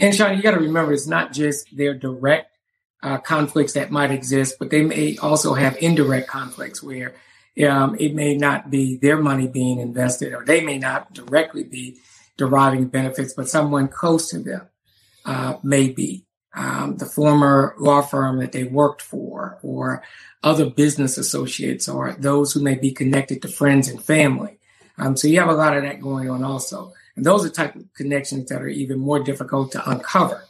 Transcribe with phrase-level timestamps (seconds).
[0.00, 2.56] And, Sean, you got to remember, it's not just their direct
[3.02, 7.14] uh, conflicts that might exist, but they may also have indirect conflicts where
[7.68, 11.98] um, it may not be their money being invested, or they may not directly be
[12.38, 14.68] deriving benefits, but someone close to them
[15.24, 16.24] uh, may be.
[16.52, 20.02] Um, the former law firm that they worked for, or
[20.42, 24.58] other business associates, or those who may be connected to friends and family.
[24.98, 26.92] Um, so you have a lot of that going on also.
[27.20, 30.42] And those are type of connections that are even more difficult to uncover.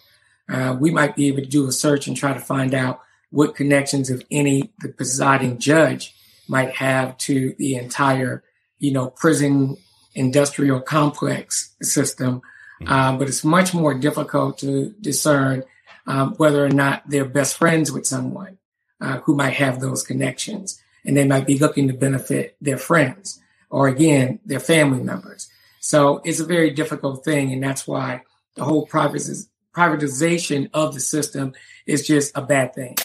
[0.48, 3.56] Uh, we might be able to do a search and try to find out what
[3.56, 6.14] connections, if any, the presiding judge
[6.46, 8.44] might have to the entire,
[8.78, 9.78] you know, prison
[10.14, 12.40] industrial complex system.
[12.80, 12.92] Mm-hmm.
[12.92, 15.64] Uh, but it's much more difficult to discern
[16.06, 18.58] um, whether or not they're best friends with someone
[19.00, 20.80] uh, who might have those connections.
[21.04, 25.50] And they might be looking to benefit their friends or again, their family members.
[25.80, 27.52] So it's a very difficult thing.
[27.52, 28.22] And that's why
[28.54, 31.54] the whole privatization of the system
[31.86, 32.96] is just a bad thing.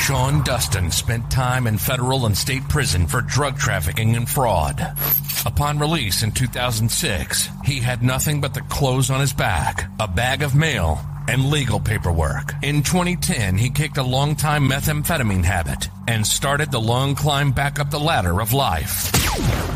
[0.00, 4.80] Sean Dustin spent time in federal and state prison for drug trafficking and fraud.
[5.44, 10.42] Upon release in 2006, he had nothing but the clothes on his back, a bag
[10.42, 12.54] of mail, and legal paperwork.
[12.62, 17.90] In 2010, he kicked a long-time methamphetamine habit and started the long climb back up
[17.90, 19.12] the ladder of life.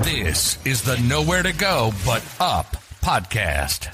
[0.02, 3.90] This is the Nowhere to Go But Up podcast.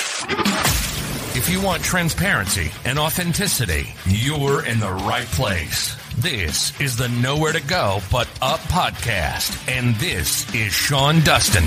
[1.37, 6.00] If you want transparency and authenticity, you're in the right place.
[6.19, 11.65] This is the Nowhere to Go But Up podcast, and this is Sean Dustin.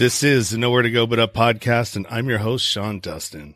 [0.00, 3.54] This is the Nowhere to Go But Up podcast, and I'm your host, Sean Dustin.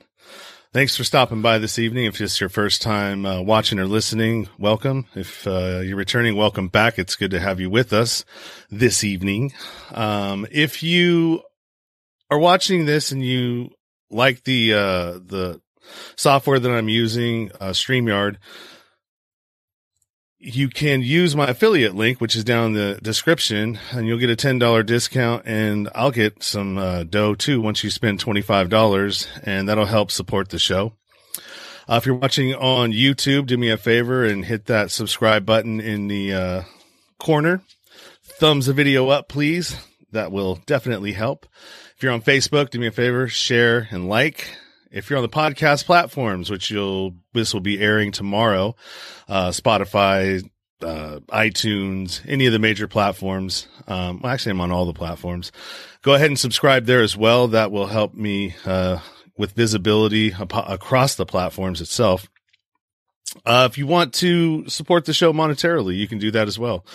[0.74, 2.04] Thanks for stopping by this evening.
[2.04, 5.06] If it's your first time uh, watching or listening, welcome.
[5.14, 6.98] If uh, you're returning, welcome back.
[6.98, 8.26] It's good to have you with us
[8.70, 9.54] this evening.
[9.90, 11.40] Um, if you
[12.30, 13.70] are watching this and you
[14.10, 15.62] like the uh, the
[16.14, 18.36] software that I'm using, uh, StreamYard,
[20.44, 24.28] you can use my affiliate link, which is down in the description, and you'll get
[24.28, 29.68] a $10 discount and I'll get some uh, dough too once you spend $25 and
[29.68, 30.92] that'll help support the show.
[31.88, 35.80] Uh, if you're watching on YouTube, do me a favor and hit that subscribe button
[35.80, 36.62] in the uh,
[37.18, 37.62] corner.
[38.22, 39.76] Thumbs the video up, please.
[40.12, 41.46] That will definitely help.
[41.96, 44.46] If you're on Facebook, do me a favor, share and like.
[44.94, 48.76] If you're on the podcast platforms, which you'll, this will be airing tomorrow,
[49.28, 50.48] uh, Spotify,
[50.82, 53.66] uh, iTunes, any of the major platforms.
[53.88, 55.50] Um, well, actually, I'm on all the platforms.
[56.02, 57.48] Go ahead and subscribe there as well.
[57.48, 59.00] That will help me, uh,
[59.36, 62.28] with visibility ap- across the platforms itself.
[63.44, 66.86] Uh, if you want to support the show monetarily, you can do that as well.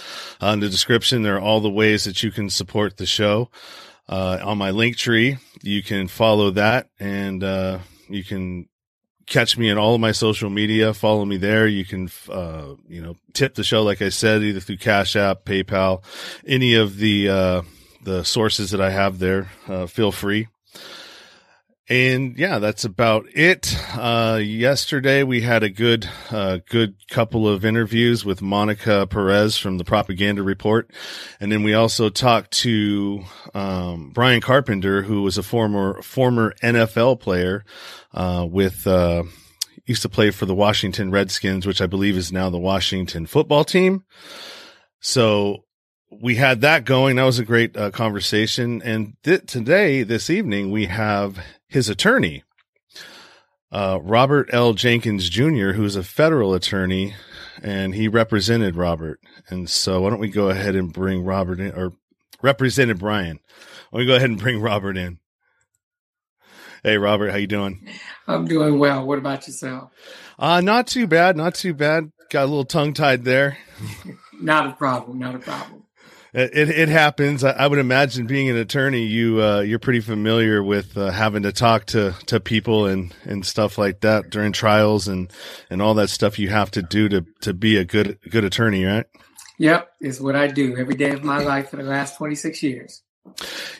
[0.42, 3.50] Uh, in the description, there are all the ways that you can support the show
[4.10, 5.38] uh, on my link tree.
[5.62, 8.68] You can follow that and, uh, you can
[9.28, 10.94] catch me in all of my social media.
[10.94, 11.68] Follow me there.
[11.68, 15.46] You can, uh, you know, tip the show, like I said, either through Cash App,
[15.46, 16.04] PayPal,
[16.46, 17.62] any of the, uh,
[18.04, 19.52] the sources that I have there.
[19.68, 20.48] Uh, feel free.
[21.90, 23.76] And yeah, that's about it.
[23.98, 29.80] Uh, yesterday we had a good, uh, good couple of interviews with Monica Perez from
[29.80, 30.92] the Propaganda Report.
[31.40, 33.24] And then we also talked to,
[33.56, 37.66] um, Brian Carpenter, who was a former, former NFL player,
[38.14, 39.24] uh, with, uh,
[39.88, 43.64] used to play for the Washington Redskins, which I believe is now the Washington football
[43.64, 44.04] team.
[45.00, 45.64] So
[46.12, 47.16] we had that going.
[47.16, 48.84] That was a great uh, conversation.
[48.84, 51.40] And th- today, this evening, we have
[51.70, 52.44] his attorney,
[53.72, 54.74] uh, Robert L.
[54.74, 57.14] Jenkins Jr., who's a federal attorney,
[57.62, 59.20] and he represented Robert.
[59.48, 61.94] And so why don't we go ahead and bring Robert in, or
[62.42, 63.40] represented Brian.
[63.90, 65.20] Why don't we go ahead and bring Robert in?
[66.84, 67.88] Hey, Robert, how you doing?
[68.28, 69.06] I'm doing well.
[69.06, 69.92] What about yourself?
[70.38, 71.36] Uh, not too bad.
[71.36, 72.12] Not too bad.
[72.30, 73.58] Got a little tongue tied there.
[74.42, 75.20] not a problem.
[75.20, 75.79] Not a problem.
[76.32, 77.44] It, it happens.
[77.44, 81.52] I, would imagine being an attorney, you uh, you're pretty familiar with uh, having to
[81.52, 85.32] talk to, to people and, and stuff like that during trials and,
[85.72, 88.86] and all that stuff you have to do to, to be a good good attorney,
[88.86, 89.08] right?
[89.58, 93.02] Yep, is what I do every day of my life for the last 26 years.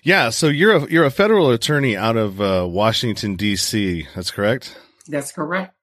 [0.04, 4.08] Yeah, so you're a you're a federal attorney out of uh, Washington D.C.
[4.16, 4.78] That's correct.
[5.08, 5.76] That's correct.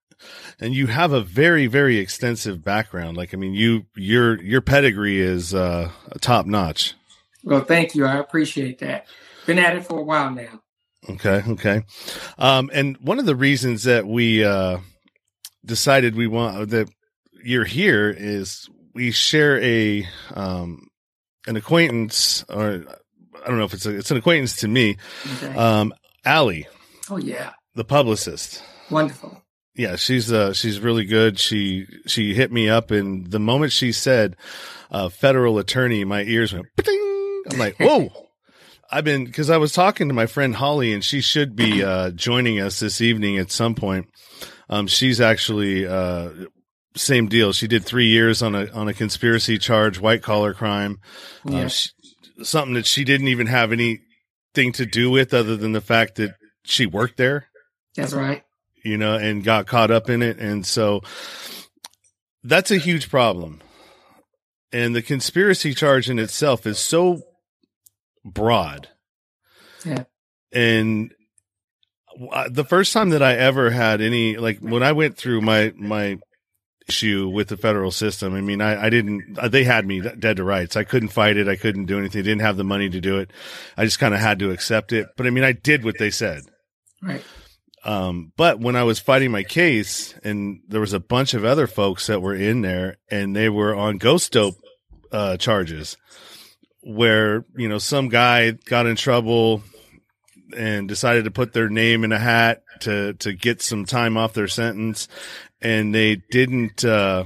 [0.61, 5.21] And you have a very very extensive background like i mean you your your pedigree
[5.21, 6.95] is uh top notch
[7.45, 9.07] well thank you i appreciate that
[9.47, 10.61] been at it for a while now
[11.09, 11.83] okay okay
[12.39, 14.79] um and one of the reasons that we uh
[15.65, 16.89] decided we want that
[17.45, 20.89] you're here is we share a um
[21.47, 22.85] an acquaintance or
[23.47, 24.97] I don't know if it's a, it's an acquaintance to me.
[25.37, 25.57] Okay.
[25.57, 25.95] Um,
[26.25, 26.67] Allie.
[27.09, 27.53] Oh yeah.
[27.75, 28.63] The publicist.
[28.91, 29.41] Wonderful.
[29.77, 31.39] Yeah, she's uh she's really good.
[31.39, 34.37] She she hit me up and the moment she said
[34.91, 37.43] uh federal attorney, my ears went Ding!
[37.51, 38.11] I'm like, "Whoa."
[38.91, 42.11] I've been cuz I was talking to my friend Holly and she should be uh
[42.11, 44.07] joining us this evening at some point.
[44.71, 46.31] Um she's actually uh
[46.97, 47.53] same deal.
[47.53, 50.97] She did 3 years on a on a conspiracy charge, white collar crime.
[51.47, 51.69] Uh, yeah.
[51.69, 51.91] She,
[52.43, 56.35] something that she didn't even have anything to do with other than the fact that
[56.65, 57.49] she worked there.
[57.95, 58.43] That's right
[58.87, 60.39] you know, and got caught up in it.
[60.39, 61.03] And so
[62.43, 63.61] that's a huge problem.
[64.73, 67.23] And the conspiracy charge in itself is so
[68.25, 68.89] broad.
[69.85, 70.05] Yeah.
[70.53, 71.13] And
[72.51, 76.19] the first time that I ever had any, like when I went through my, my
[76.89, 80.39] issue with the federal system, I mean, I, I didn't, uh, they had me dead
[80.39, 80.77] to rights.
[80.77, 81.49] I couldn't fight it.
[81.49, 82.23] I couldn't do anything.
[82.23, 83.31] didn't have the money to do it.
[83.77, 85.09] I just kind of had to accept it.
[85.17, 86.43] But I mean, I did what they said.
[87.03, 87.23] Right.
[87.87, 91.69] Um, but when I was fighting my case and there was a bunch of other
[91.69, 94.57] folks that were in there and they were on ghost dope,
[95.13, 95.97] uh, charges
[96.83, 99.63] where, you know, some guy got in trouble
[100.57, 104.33] and decided to put their name in a hat to, to get some time off
[104.33, 105.07] their sentence.
[105.63, 107.25] And they didn't, uh,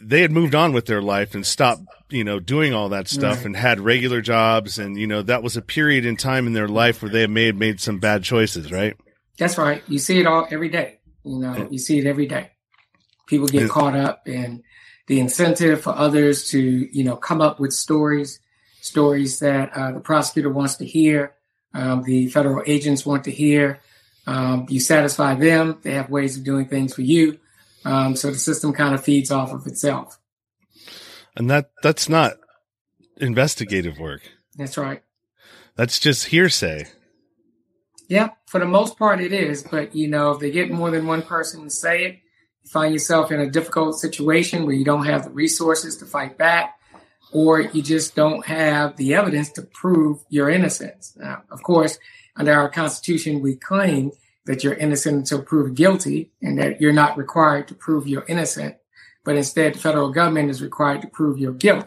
[0.00, 3.38] they had moved on with their life and stopped you know, doing all that stuff
[3.38, 3.46] right.
[3.46, 4.78] and had regular jobs.
[4.78, 7.46] And, you know, that was a period in time in their life where they may
[7.46, 8.96] have made some bad choices, right?
[9.38, 9.82] That's right.
[9.88, 11.00] You see it all every day.
[11.24, 11.66] You know, yeah.
[11.70, 12.50] you see it every day.
[13.26, 13.68] People get yeah.
[13.68, 14.62] caught up in
[15.08, 18.40] the incentive for others to, you know, come up with stories,
[18.80, 21.34] stories that uh, the prosecutor wants to hear,
[21.74, 23.80] um, the federal agents want to hear.
[24.26, 25.78] Um, you satisfy them.
[25.82, 27.38] They have ways of doing things for you.
[27.84, 30.18] Um, so the system kind of feeds off of itself.
[31.36, 32.38] And that that's not
[33.18, 34.22] investigative work.
[34.56, 35.02] That's right.
[35.76, 36.86] That's just hearsay.
[38.08, 39.62] Yeah, for the most part it is.
[39.62, 42.12] But you know, if they get more than one person to say it,
[42.62, 46.38] you find yourself in a difficult situation where you don't have the resources to fight
[46.38, 46.78] back,
[47.32, 51.12] or you just don't have the evidence to prove your innocence.
[51.16, 51.98] Now, of course,
[52.36, 54.12] under our Constitution, we claim
[54.46, 58.76] that you're innocent until proven guilty, and that you're not required to prove you're innocent
[59.26, 61.86] but instead the federal government is required to prove your guilt.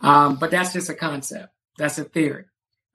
[0.00, 1.52] Um, but that's just a concept.
[1.78, 2.46] That's a theory.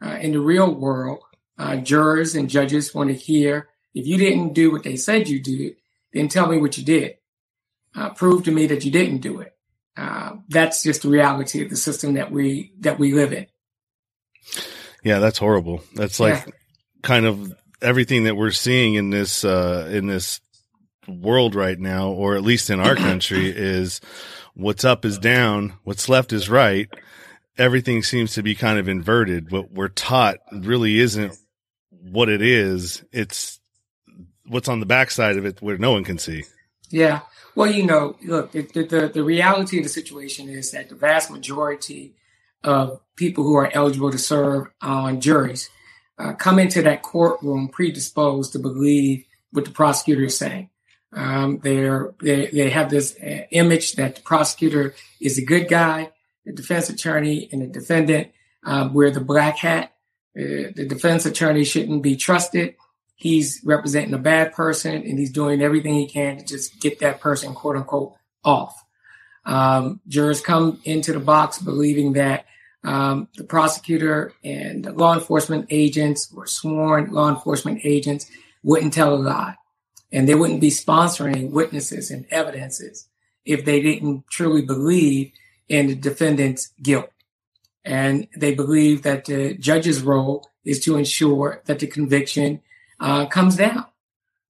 [0.03, 1.19] Uh, in the real world,
[1.57, 5.39] uh, jurors and judges want to hear if you didn't do what they said you
[5.39, 5.75] did,
[6.13, 7.17] then tell me what you did.
[7.95, 9.55] Uh, prove to me that you didn't do it.
[9.97, 13.47] Uh, that's just the reality of the system that we that we live in.
[15.03, 15.83] Yeah, that's horrible.
[15.95, 16.51] That's like yeah.
[17.03, 20.39] kind of everything that we're seeing in this uh, in this
[21.09, 24.01] world right now, or at least in our country, is
[24.53, 26.89] what's up is down, what's left is right.
[27.57, 29.51] Everything seems to be kind of inverted.
[29.51, 31.37] What we're taught really isn't
[31.89, 33.03] what it is.
[33.11, 33.59] It's
[34.47, 36.43] what's on the backside of it where no one can see.
[36.89, 37.21] Yeah.
[37.55, 41.29] Well, you know, look, the, the, the reality of the situation is that the vast
[41.29, 42.15] majority
[42.63, 45.69] of people who are eligible to serve on juries
[46.17, 50.69] uh, come into that courtroom predisposed to believe what the prosecutor is saying.
[51.11, 56.11] Um, they're, they, they have this uh, image that the prosecutor is a good guy,
[56.45, 58.31] the defense attorney and the defendant
[58.63, 59.93] um, wear the black hat.
[60.37, 62.75] Uh, the defense attorney shouldn't be trusted.
[63.15, 67.19] He's representing a bad person and he's doing everything he can to just get that
[67.19, 68.13] person, quote unquote,
[68.43, 68.85] off.
[69.45, 72.45] Um, jurors come into the box believing that
[72.83, 78.29] um, the prosecutor and the law enforcement agents or sworn law enforcement agents
[78.63, 79.55] wouldn't tell a lie
[80.11, 83.07] and they wouldn't be sponsoring witnesses and evidences
[83.45, 85.31] if they didn't truly believe
[85.67, 87.09] in the defendant's guilt.
[87.85, 92.61] And they believe that the judge's role is to ensure that the conviction
[92.99, 93.85] uh, comes down.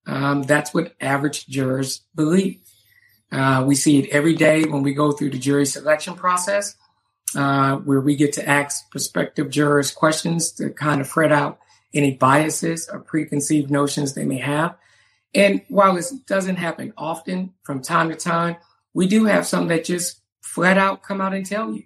[0.06, 2.60] Um, that's what average jurors believe.
[3.32, 6.76] Uh, we see it every day when we go through the jury selection process,
[7.36, 11.60] uh, where we get to ask prospective jurors questions to kind of fret out
[11.94, 14.76] any biases or preconceived notions they may have.
[15.34, 18.58] And while this doesn't happen often from time to time,
[18.94, 21.84] we do have some that just flat out come out and tell you,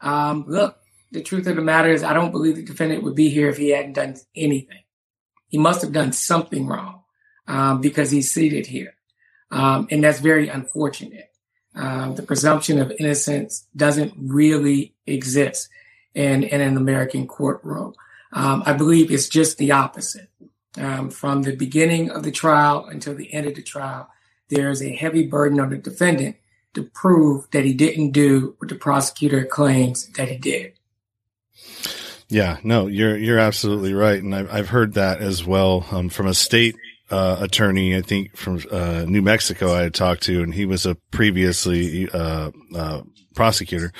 [0.00, 0.78] um, look,
[1.12, 3.56] the truth of the matter is I don't believe the defendant would be here if
[3.56, 4.82] he hadn't done anything.
[5.48, 7.02] He must have done something wrong.
[7.46, 8.94] um, because he's seated here.
[9.50, 11.30] Um, and that's very unfortunate.
[11.74, 15.68] Um, the presumption of innocence doesn't really exist
[16.14, 17.94] in, in an American courtroom.
[18.32, 20.28] Um, I believe it's just the opposite.
[20.76, 24.08] Um, from the beginning of the trial until the end of the trial,
[24.48, 26.36] there's a heavy burden on the defendant
[26.74, 30.72] to prove that he didn't do what the prosecutor claims that he did.
[32.28, 36.26] Yeah, no, you're you're absolutely right, and I've I've heard that as well um, from
[36.26, 36.74] a state
[37.10, 40.86] uh, attorney, I think from uh, New Mexico, I had talked to, and he was
[40.86, 43.02] a previously uh, uh
[43.34, 43.92] prosecutor,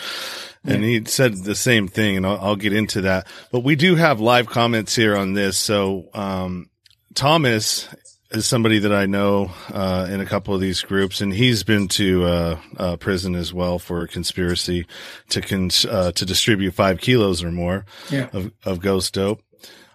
[0.64, 3.26] and he said the same thing, and I'll, I'll, get into that.
[3.52, 5.58] But we do have live comments here on this.
[5.58, 6.70] So um,
[7.14, 7.88] Thomas
[8.30, 11.88] is somebody that I know uh, in a couple of these groups, and he's been
[11.88, 14.86] to uh, uh, prison as well for conspiracy
[15.28, 18.28] to con- uh, to distribute five kilos or more yeah.
[18.32, 19.42] of, of ghost dope.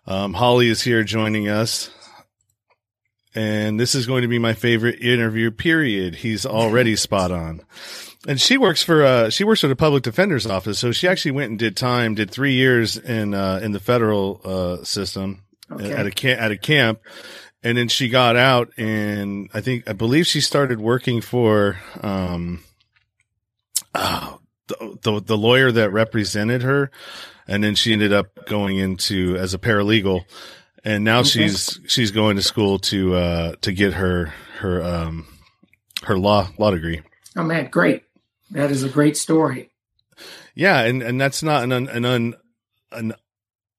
[0.05, 1.91] Um, Holly is here joining us,
[3.35, 5.51] and this is going to be my favorite interview.
[5.51, 6.15] Period.
[6.15, 7.61] He's already spot on.
[8.27, 11.31] And she works for uh she works for the public defender's office, so she actually
[11.31, 15.93] went and did time, did three years in uh in the federal uh system okay.
[15.93, 16.99] at a camp at a camp,
[17.63, 22.63] and then she got out and I think I believe she started working for um
[23.95, 26.91] oh, the, the, the lawyer that represented her
[27.47, 30.25] and then she ended up going into as a paralegal
[30.83, 31.29] and now okay.
[31.29, 35.25] she's she's going to school to uh to get her her um
[36.03, 37.01] her law law degree.
[37.35, 38.03] Oh man, great.
[38.51, 39.70] That is a great story.
[40.56, 42.36] Yeah, and and that's not an an, an,
[42.91, 43.13] an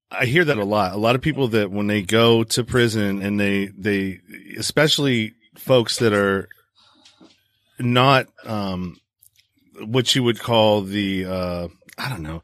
[0.09, 0.93] I hear that a lot.
[0.93, 4.19] A lot of people that when they go to prison and they they
[4.57, 6.49] especially folks that are
[7.79, 8.99] not um
[9.85, 12.41] what you would call the uh I don't know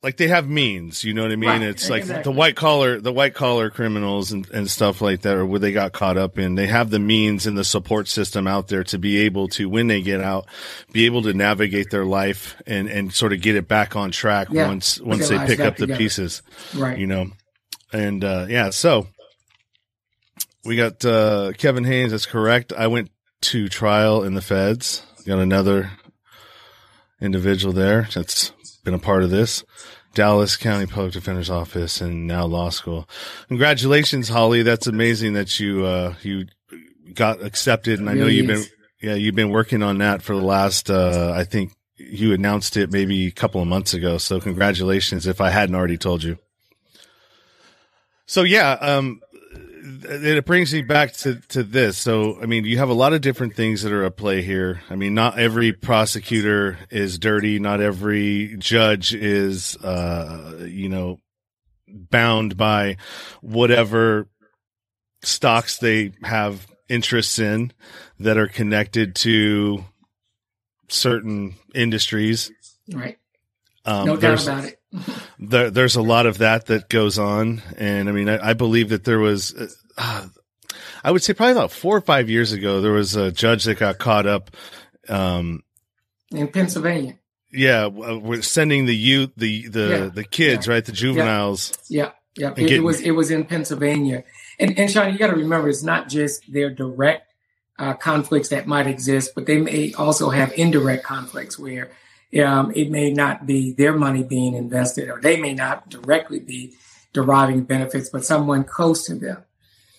[0.00, 1.50] like they have means, you know what I mean?
[1.50, 2.32] Right, it's like exactly.
[2.32, 5.72] the white collar, the white collar criminals and, and stuff like that, or where they
[5.72, 6.54] got caught up in.
[6.54, 9.88] They have the means and the support system out there to be able to, when
[9.88, 10.46] they get out,
[10.92, 14.48] be able to navigate their life and, and sort of get it back on track
[14.52, 15.98] yeah, once, once they pick up the together.
[15.98, 16.42] pieces.
[16.76, 16.96] Right.
[16.96, 17.26] You know,
[17.92, 19.08] and, uh, yeah, so
[20.64, 22.12] we got, uh, Kevin Haynes.
[22.12, 22.72] That's correct.
[22.72, 25.02] I went to trial in the feds.
[25.26, 25.90] Got another
[27.20, 28.52] individual there that's
[28.88, 29.64] been a part of this.
[30.14, 33.06] Dallas County Public Defender's Office and now law school.
[33.48, 34.62] Congratulations, Holly.
[34.62, 36.46] That's amazing that you, uh, you
[37.12, 38.00] got accepted.
[38.00, 38.64] And I know you've been,
[39.02, 42.90] yeah, you've been working on that for the last, uh, I think you announced it
[42.90, 44.16] maybe a couple of months ago.
[44.16, 46.38] So congratulations if I hadn't already told you.
[48.24, 49.20] So yeah, um,
[49.80, 51.98] it brings me back to, to this.
[51.98, 54.82] So, I mean, you have a lot of different things that are at play here.
[54.90, 57.58] I mean, not every prosecutor is dirty.
[57.58, 61.18] Not every judge is, uh, you know,
[61.86, 62.96] bound by
[63.40, 64.28] whatever
[65.22, 67.72] stocks they have interests in
[68.18, 69.84] that are connected to
[70.88, 72.50] certain industries.
[72.92, 73.18] Right.
[73.84, 74.77] Um, no doubt about it.
[75.38, 78.88] There, there's a lot of that that goes on, and I mean, I, I believe
[78.90, 79.54] that there was,
[79.96, 80.26] uh,
[81.04, 83.78] I would say probably about four or five years ago, there was a judge that
[83.78, 84.50] got caught up,
[85.08, 85.62] um,
[86.30, 87.18] in Pennsylvania.
[87.50, 90.10] Yeah, we're sending the youth, the the yeah.
[90.12, 90.74] the kids, yeah.
[90.74, 91.72] right, the juveniles.
[91.88, 92.52] Yeah, yeah.
[92.56, 92.64] yeah.
[92.64, 94.24] It, it, was it was in Pennsylvania,
[94.58, 97.32] and and Sean, you got to remember, it's not just their direct
[97.78, 101.90] uh, conflicts that might exist, but they may also have indirect conflicts where
[102.36, 106.74] um, it may not be their money being invested, or they may not directly be
[107.12, 109.44] deriving benefits, but someone close to them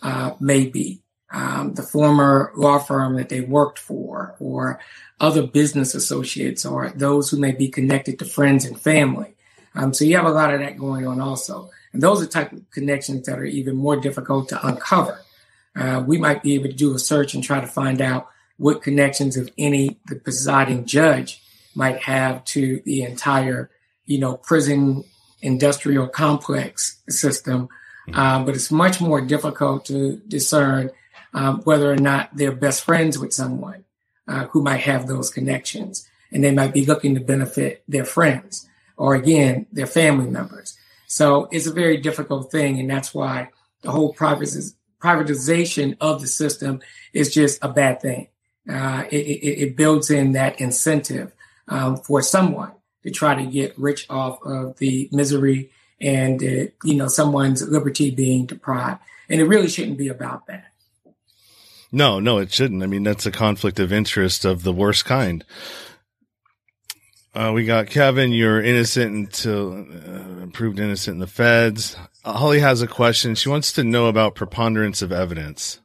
[0.01, 1.01] uh, may be.
[1.31, 4.79] Um, the former law firm that they worked for, or
[5.19, 9.35] other business associates, or those who may be connected to friends and family.
[9.75, 11.69] Um, so you have a lot of that going on also.
[11.93, 15.21] And those are type of connections that are even more difficult to uncover.
[15.75, 18.81] Uh, we might be able to do a search and try to find out what
[18.81, 21.41] connections, if any, the presiding judge
[21.75, 23.69] might have to the entire,
[24.05, 25.03] you know, prison
[25.41, 27.69] industrial complex system.
[28.07, 28.19] Mm-hmm.
[28.19, 30.91] Um, but it's much more difficult to discern
[31.33, 33.85] um, whether or not they're best friends with someone
[34.27, 36.07] uh, who might have those connections.
[36.31, 40.77] And they might be looking to benefit their friends or again, their family members.
[41.07, 42.79] So it's a very difficult thing.
[42.79, 43.49] And that's why
[43.81, 46.81] the whole privatization of the system
[47.13, 48.27] is just a bad thing.
[48.69, 51.31] Uh, it, it, it, builds in that incentive
[51.69, 52.71] um, for someone
[53.03, 55.69] to try to get rich off of the misery
[56.01, 58.99] and uh, you know someone's liberty being deprived
[59.29, 60.65] and it really shouldn't be about that
[61.91, 65.45] no no it shouldn't i mean that's a conflict of interest of the worst kind
[67.35, 68.31] Uh, we got Kevin.
[68.31, 71.95] You're innocent until uh, proved innocent in the feds.
[72.25, 73.35] Holly has a question.
[73.35, 75.79] She wants to know about preponderance of evidence.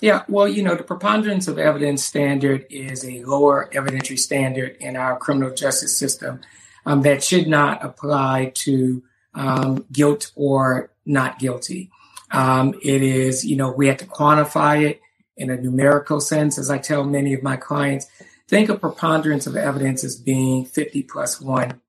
[0.00, 4.96] Yeah, well, you know, the preponderance of evidence standard is a lower evidentiary standard in
[4.96, 6.40] our criminal justice system
[6.86, 9.02] um, that should not apply to
[9.34, 11.90] um, guilt or not guilty.
[12.30, 15.00] Um, it is, you know, we have to quantify it
[15.36, 16.58] in a numerical sense.
[16.58, 18.06] As I tell many of my clients,
[18.46, 21.80] think of preponderance of evidence as being 50 plus 1.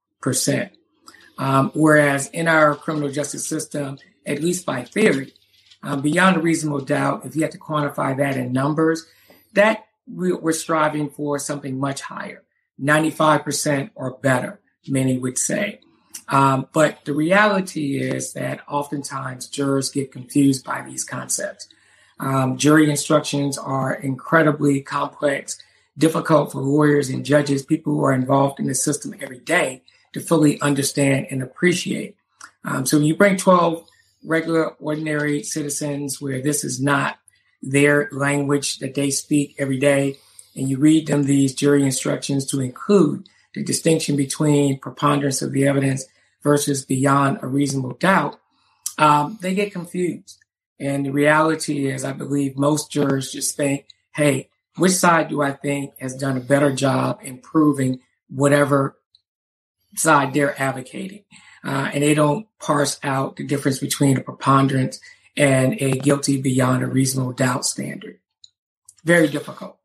[1.37, 5.33] Um, whereas in our criminal justice system, at least by theory,
[5.83, 9.05] um, beyond a reasonable doubt, if you have to quantify that in numbers,
[9.53, 12.43] that we're striving for something much higher,
[12.81, 15.79] 95% or better, many would say.
[16.27, 21.67] Um, but the reality is that oftentimes jurors get confused by these concepts.
[22.19, 25.57] Um, jury instructions are incredibly complex,
[25.97, 29.83] difficult for lawyers and judges, people who are involved in the system every day,
[30.13, 32.15] to fully understand and appreciate.
[32.63, 33.88] Um, so when you bring 12
[34.23, 37.17] regular, ordinary citizens where this is not
[37.61, 40.17] their language that they speak every day,
[40.55, 45.67] and you read them these jury instructions to include the distinction between preponderance of the
[45.67, 46.05] evidence
[46.43, 48.39] versus beyond a reasonable doubt,
[48.97, 50.37] um, they get confused.
[50.79, 55.51] And the reality is, I believe most jurors just think, hey, which side do I
[55.51, 57.99] think has done a better job in proving
[58.29, 58.97] whatever
[59.95, 61.23] side they're advocating?
[61.63, 64.99] Uh, and they don't parse out the difference between a preponderance
[65.35, 68.19] and a guilty beyond a reasonable doubt standard.
[69.03, 69.77] Very difficult.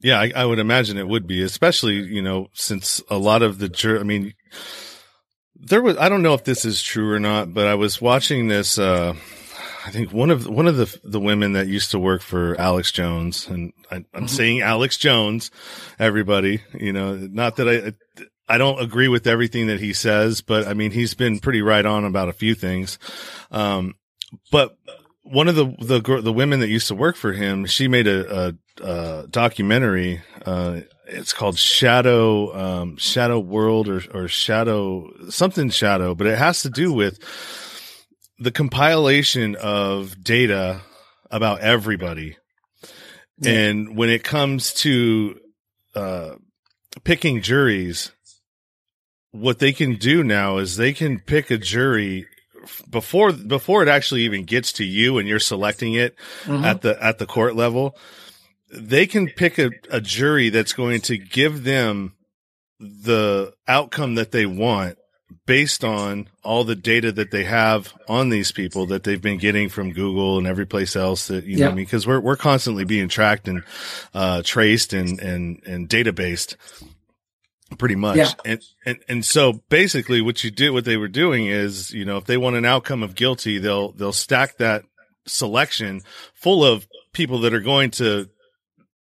[0.00, 3.58] Yeah, I, I would imagine it would be, especially, you know, since a lot of
[3.58, 4.34] the jur, I mean,
[5.56, 8.48] there was I don't know if this is true or not, but I was watching
[8.48, 8.78] this.
[8.78, 9.14] Uh,
[9.86, 12.92] I think one of one of the the women that used to work for Alex
[12.92, 14.26] Jones, and I, am mm-hmm.
[14.26, 15.50] saying Alex Jones,
[15.98, 18.24] everybody, you know, not that I.
[18.48, 21.84] I don't agree with everything that he says, but I mean, he's been pretty right
[21.84, 22.98] on about a few things.
[23.50, 23.94] Um,
[24.50, 24.76] but
[25.22, 28.48] one of the, the, the women that used to work for him, she made a,
[28.48, 36.14] a, a documentary, uh, it's called Shadow, um, Shadow World or, or Shadow, something Shadow,
[36.14, 37.18] but it has to do with
[38.38, 40.82] the compilation of data
[41.30, 42.36] about everybody.
[43.38, 43.52] Yeah.
[43.52, 45.40] And when it comes to,
[45.94, 46.34] uh,
[47.04, 48.12] picking juries,
[49.34, 52.26] what they can do now is they can pick a jury
[52.88, 56.64] before before it actually even gets to you and you're selecting it mm-hmm.
[56.64, 57.96] at the at the court level
[58.72, 62.14] they can pick a, a jury that's going to give them
[62.78, 64.98] the outcome that they want
[65.46, 69.68] based on all the data that they have on these people that they've been getting
[69.68, 72.84] from Google and every place else that, you know, I mean, cause we're, we're constantly
[72.84, 73.62] being tracked and,
[74.14, 76.56] uh, traced and, and, and data based
[77.78, 78.16] pretty much.
[78.16, 78.30] Yeah.
[78.44, 82.18] And, and, and so basically what you do, what they were doing is, you know,
[82.18, 84.84] if they want an outcome of guilty, they'll, they'll stack that
[85.26, 86.02] selection
[86.34, 88.28] full of people that are going to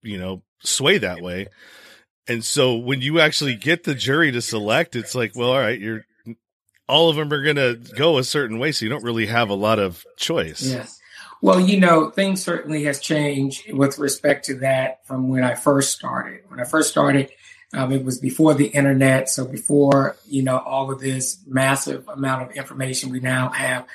[0.06, 1.48] you know, sway that way.
[2.28, 5.78] And so when you actually get the jury to select, it's like, well, all right,
[5.78, 6.04] you're
[6.88, 8.70] all of them are going to go a certain way.
[8.70, 10.62] So you don't really have a lot of choice.
[10.62, 11.00] Yes.
[11.42, 15.92] Well, you know, things certainly has changed with respect to that from when I first
[15.92, 16.42] started.
[16.48, 17.30] When I first started,
[17.72, 19.28] um, it was before the internet.
[19.28, 23.86] So before, you know, all of this massive amount of information we now have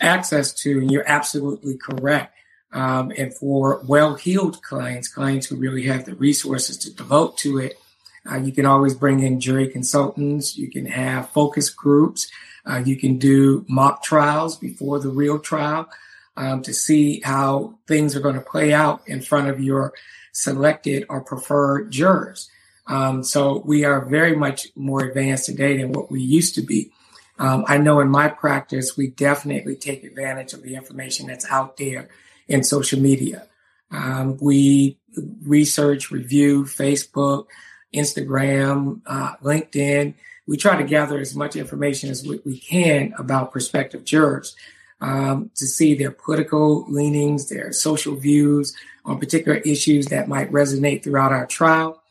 [0.00, 0.78] access to.
[0.78, 2.36] And you're absolutely correct.
[2.72, 7.78] Um, and for well-heeled clients, clients who really have the resources to devote to it,
[8.30, 10.56] uh, you can always bring in jury consultants.
[10.56, 12.30] You can have focus groups.
[12.68, 15.88] Uh, you can do mock trials before the real trial
[16.36, 19.92] um, to see how things are going to play out in front of your
[20.32, 22.50] selected or preferred jurors.
[22.86, 26.92] Um, so we are very much more advanced today than what we used to be.
[27.38, 31.76] Um, I know in my practice, we definitely take advantage of the information that's out
[31.76, 32.08] there
[32.46, 33.46] in social media.
[33.90, 34.98] Um, we
[35.44, 37.46] research, review Facebook,
[37.92, 40.14] Instagram, uh, LinkedIn.
[40.46, 44.54] We try to gather as much information as we, we can about prospective jurors
[45.00, 51.02] um, to see their political leanings, their social views on particular issues that might resonate
[51.02, 52.02] throughout our trial.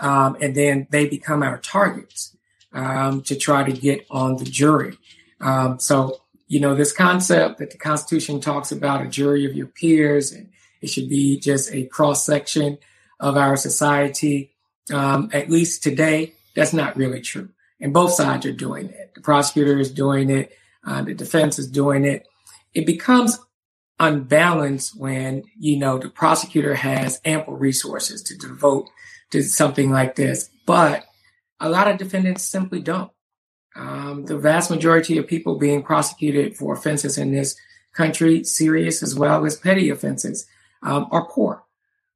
[0.00, 2.36] Um, and then they become our targets
[2.72, 4.96] um, to try to get on the jury.
[5.40, 9.66] Um, so you know, this concept that the Constitution talks about a jury of your
[9.66, 12.78] peers and it should be just a cross section
[13.20, 14.54] of our society.
[14.92, 17.50] Um, at least today, that's not really true.
[17.80, 19.12] And both sides are doing it.
[19.14, 20.52] The prosecutor is doing it.
[20.84, 22.26] Uh, the defense is doing it.
[22.72, 23.38] It becomes
[24.00, 28.88] unbalanced when, you know, the prosecutor has ample resources to devote
[29.30, 30.50] to something like this.
[30.66, 31.04] But
[31.60, 33.10] a lot of defendants simply don't.
[33.76, 37.56] Um, the vast majority of people being prosecuted for offenses in this
[37.92, 40.46] country, serious as well as petty offenses,
[40.82, 41.64] um, are poor,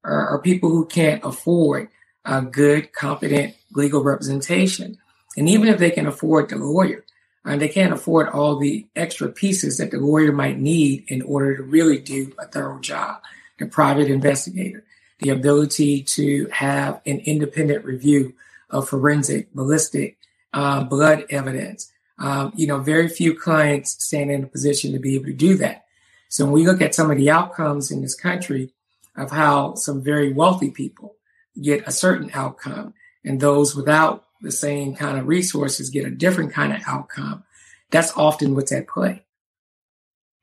[0.05, 1.89] are, are, people who can't afford
[2.25, 4.99] a good, competent legal representation.
[5.37, 7.05] And even if they can afford the lawyer,
[7.45, 11.57] and they can't afford all the extra pieces that the lawyer might need in order
[11.57, 13.21] to really do a thorough job.
[13.59, 14.85] The private investigator,
[15.23, 18.35] the ability to have an independent review
[18.71, 20.19] of forensic, ballistic,
[20.53, 21.93] uh, blood evidence.
[22.19, 25.57] Um, you know, very few clients stand in a position to be able to do
[25.57, 25.87] that.
[26.29, 28.73] So when we look at some of the outcomes in this country
[29.17, 31.15] of how some very wealthy people
[31.61, 36.53] get a certain outcome and those without the same kind of resources get a different
[36.53, 37.45] kind of outcome,
[37.91, 39.25] that's often what's at play.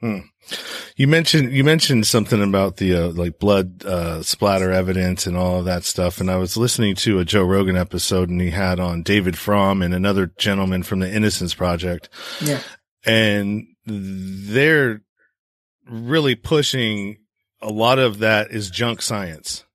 [0.01, 0.19] Hmm.
[0.95, 5.59] You mentioned you mentioned something about the uh, like blood uh, splatter evidence and all
[5.59, 8.79] of that stuff, and I was listening to a Joe Rogan episode, and he had
[8.79, 12.09] on David Fromm and another gentleman from the Innocence Project.
[12.39, 12.61] Yeah,
[13.05, 15.01] and they're
[15.85, 17.17] really pushing
[17.61, 19.65] a lot of that is junk science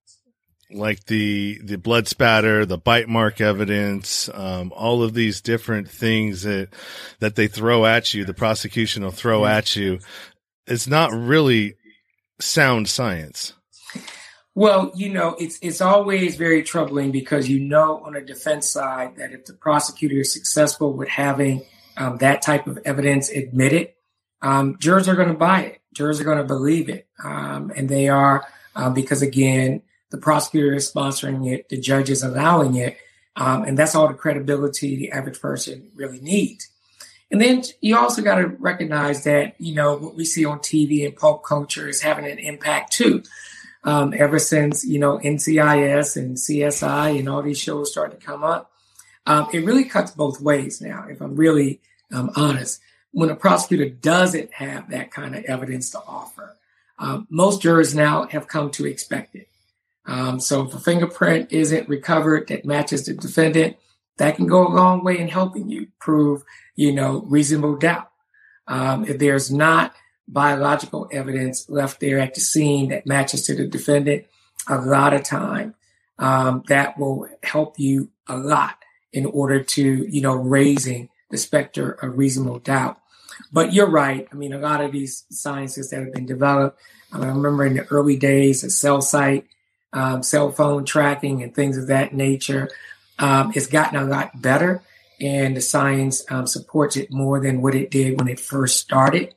[0.75, 6.43] like the the blood spatter, the bite mark evidence, um, all of these different things
[6.43, 6.69] that
[7.21, 10.01] that they throw at you, the prosecution will throw at you.
[10.67, 11.77] It's not really
[12.41, 13.55] sound science.
[14.55, 19.17] Well, you know, it's it's always very troubling because you know on a defense side
[19.17, 21.63] that if the prosecutor is successful with having
[21.97, 23.91] um, that type of evidence admitted,
[24.43, 25.81] um, jurors are going to buy it.
[25.93, 29.83] Jurors are going to believe it, um, and they are uh, because again
[30.15, 32.97] the prosecutor is sponsoring it, the judge is allowing it,
[33.35, 36.69] um, and that's all the credibility the average person really needs.
[37.33, 41.05] And then you also got to recognize that you know what we see on TV
[41.05, 43.25] and pop culture is having an impact too.
[43.83, 48.45] Um, ever since you know NCIS and CSI and all these shows started to come
[48.45, 48.71] up,
[49.27, 51.07] um, it really cuts both ways now.
[51.11, 51.81] If I'm really
[52.13, 56.55] um, honest, when a prosecutor doesn't have that kind of evidence to offer,
[57.01, 59.49] um, most jurors now have come to expect it.
[60.07, 63.77] Um, so if a fingerprint isn't recovered that matches the defendant,
[64.19, 66.43] that can go a long way in helping you prove,
[66.77, 68.11] you know, reasonable doubt.
[68.67, 69.95] Um, if there's not
[70.29, 74.25] biological evidence left there at the scene that matches to the defendant,
[74.69, 75.75] a lot of time
[76.19, 78.77] um, that will help you a lot
[79.13, 82.99] in order to, you know, raising the specter of reasonable doubt.
[83.53, 84.29] But you're right.
[84.33, 86.81] I mean, a lot of these sciences that have been developed,
[87.13, 89.47] I remember in the early days, a cell site
[89.95, 92.69] um, cell phone tracking and things of that nature.
[93.19, 94.83] Um, it's gotten a lot better,
[95.21, 99.35] and the science um, supports it more than what it did when it first started.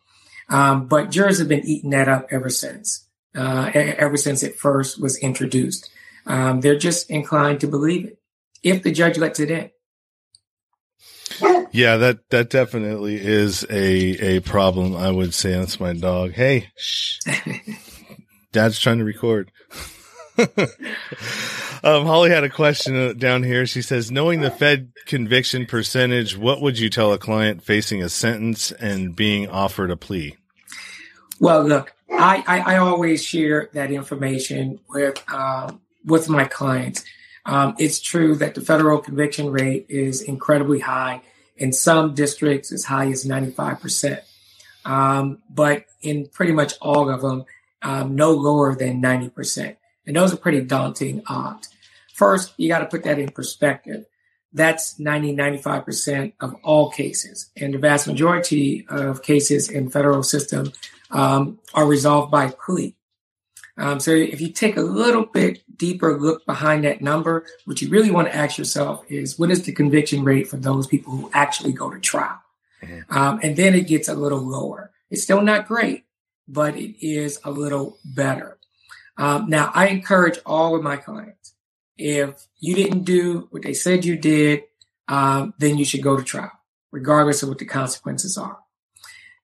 [0.50, 5.00] Um, but jurors have been eating that up ever since, uh, ever since it first
[5.00, 5.90] was introduced.
[6.26, 8.20] Um, they're just inclined to believe it
[8.64, 9.70] if the judge lets it in.
[11.72, 14.96] Yeah, that that definitely is a a problem.
[14.96, 16.32] I would say that's my dog.
[16.32, 16.70] Hey,
[18.52, 19.52] Dad's trying to record.
[21.84, 23.66] um, Holly had a question uh, down here.
[23.66, 28.10] She says, knowing the Fed conviction percentage, what would you tell a client facing a
[28.10, 30.36] sentence and being offered a plea?
[31.40, 37.04] Well, look, I, I, I always share that information with, um, with my clients.
[37.46, 41.22] Um, it's true that the federal conviction rate is incredibly high.
[41.56, 44.22] In some districts, as high as 95%.
[44.86, 47.46] Um, but in pretty much all of them,
[47.82, 49.76] um, no lower than 90%.
[50.08, 51.70] And those are pretty daunting odds.
[52.14, 54.06] First, you got to put that in perspective.
[54.54, 57.52] That's 90, 95% of all cases.
[57.56, 60.72] And the vast majority of cases in federal system
[61.12, 62.96] um, are resolved by plea.
[63.78, 67.90] Um, so if you take a little bit deeper look behind that number, what you
[67.90, 71.30] really want to ask yourself is what is the conviction rate for those people who
[71.34, 72.42] actually go to trial?
[72.82, 73.16] Mm-hmm.
[73.16, 74.92] Um, and then it gets a little lower.
[75.12, 76.06] It's still not great,
[76.48, 78.57] but it is a little better.
[79.18, 81.54] Um, now, I encourage all of my clients
[81.98, 84.64] if you didn't do what they said you did,
[85.08, 86.52] um, then you should go to trial,
[86.92, 88.60] regardless of what the consequences are.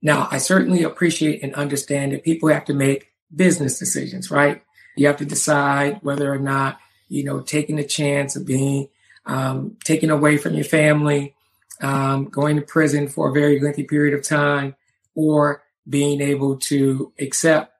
[0.02, 4.62] Now, I certainly appreciate and understand that people have to make business decisions, right?
[4.96, 8.90] You have to decide whether or not, you know, taking the chance of being
[9.26, 11.36] um, taken away from your family,
[11.82, 14.76] um, going to prison for a very lengthy period of time,
[15.16, 17.73] or being able to accept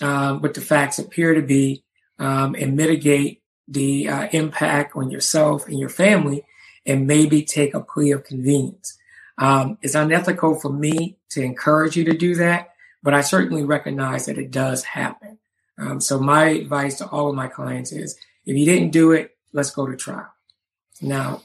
[0.00, 1.84] um, what the facts appear to be
[2.18, 6.44] um, and mitigate the uh, impact on yourself and your family
[6.86, 8.98] and maybe take a plea of convenience.
[9.38, 12.70] Um, it's unethical for me to encourage you to do that,
[13.02, 15.38] but I certainly recognize that it does happen.
[15.78, 19.36] Um, so my advice to all of my clients is if you didn't do it,
[19.52, 20.30] let's go to trial.
[21.00, 21.42] Now,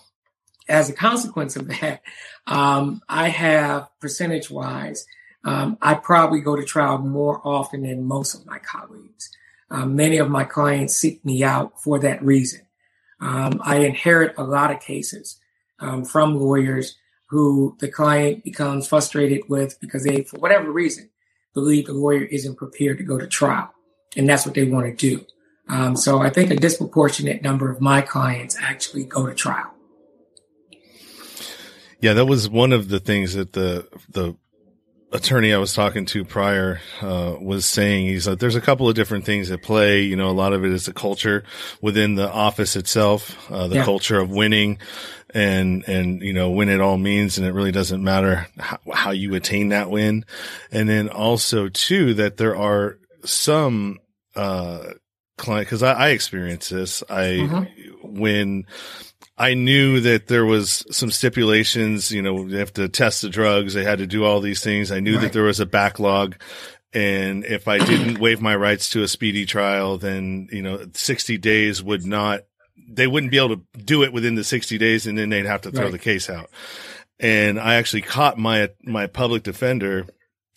[0.68, 2.02] as a consequence of that,
[2.48, 5.06] um, I have percentage wise,
[5.46, 9.30] um, I probably go to trial more often than most of my colleagues.
[9.70, 12.62] Um, many of my clients seek me out for that reason.
[13.22, 15.40] Um, I inherit a lot of cases
[15.80, 16.96] um, from lawyers
[17.30, 21.10] who the client becomes frustrated with because they, for whatever reason,
[21.54, 23.72] believe the lawyer isn't prepared to go to trial.
[24.18, 25.26] And that's what they want to do.
[25.68, 29.72] Um, so I think a disproportionate number of my clients actually go to trial.
[32.02, 34.36] Yeah, that was one of the things that the the
[35.12, 38.08] attorney I was talking to prior uh, was saying.
[38.08, 40.02] He's like, there's a couple of different things at play.
[40.02, 41.44] You know, a lot of it is the culture
[41.82, 43.86] within the office itself, uh, the yeah.
[43.86, 44.80] culture of winning,
[45.34, 49.12] and and you know when it all means, and it really doesn't matter how, how
[49.12, 50.26] you attain that win.
[50.72, 54.00] And then also too that there are some
[54.36, 54.94] uh
[55.38, 57.04] client because I, I experienced this.
[57.10, 58.20] I mm-hmm.
[58.20, 58.66] when
[59.38, 63.74] I knew that there was some stipulations, you know, they have to test the drugs.
[63.74, 64.92] They had to do all these things.
[64.92, 65.24] I knew right.
[65.24, 66.38] that there was a backlog.
[66.94, 71.38] And if I didn't waive my rights to a speedy trial, then, you know, 60
[71.40, 72.42] days would not,
[72.88, 75.62] they wouldn't be able to do it within the 60 days and then they'd have
[75.62, 75.92] to throw right.
[75.92, 76.50] the case out.
[77.20, 80.06] And I actually caught my, my public defender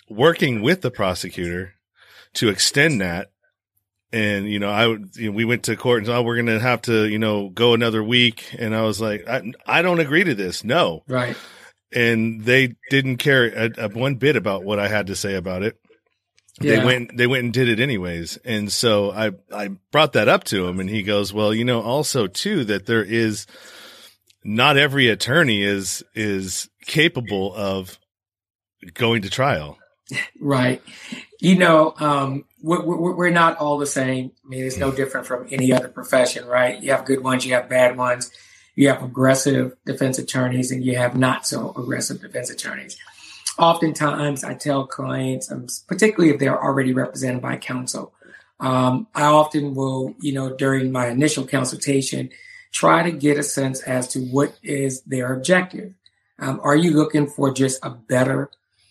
[0.09, 1.75] working with the prosecutor
[2.35, 3.31] to extend that
[4.13, 6.47] and you know, I you know, we went to court and said, oh, we're going
[6.47, 10.01] to have to you know go another week, and I was like, I, I don't
[10.01, 11.37] agree to this, no, right.
[11.91, 15.63] And they didn't care a, a one bit about what I had to say about
[15.63, 15.79] it.
[16.61, 16.77] Yeah.
[16.81, 18.37] They went, they went and did it anyways.
[18.39, 21.81] And so I, I brought that up to him and he goes, well, you know,
[21.81, 23.47] also too, that there is
[24.45, 27.99] not every attorney is, is capable of
[28.95, 29.79] going to trial.
[30.41, 30.83] Right.
[31.39, 34.33] You know, um, we're, we're, not all the same.
[34.45, 36.83] I mean, it's no different from any other profession, right?
[36.83, 38.33] You have good ones, you have bad ones.
[38.79, 42.97] You have aggressive defense attorneys and you have not so aggressive defense attorneys.
[43.59, 48.15] Oftentimes, I tell clients, um, particularly if they're already represented by counsel,
[48.61, 52.31] um, I often will, you know, during my initial consultation,
[52.71, 55.95] try to get a sense as to what is their objective.
[56.39, 58.49] Um, are you looking for just a better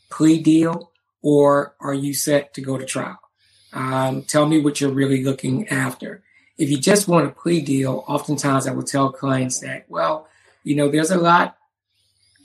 [0.10, 0.91] plea deal?
[1.21, 3.19] Or are you set to go to trial?
[3.73, 6.23] Um, tell me what you're really looking after.
[6.58, 10.27] If you just want a plea deal, oftentimes I will tell clients that, well,
[10.63, 11.58] you know, there's a lot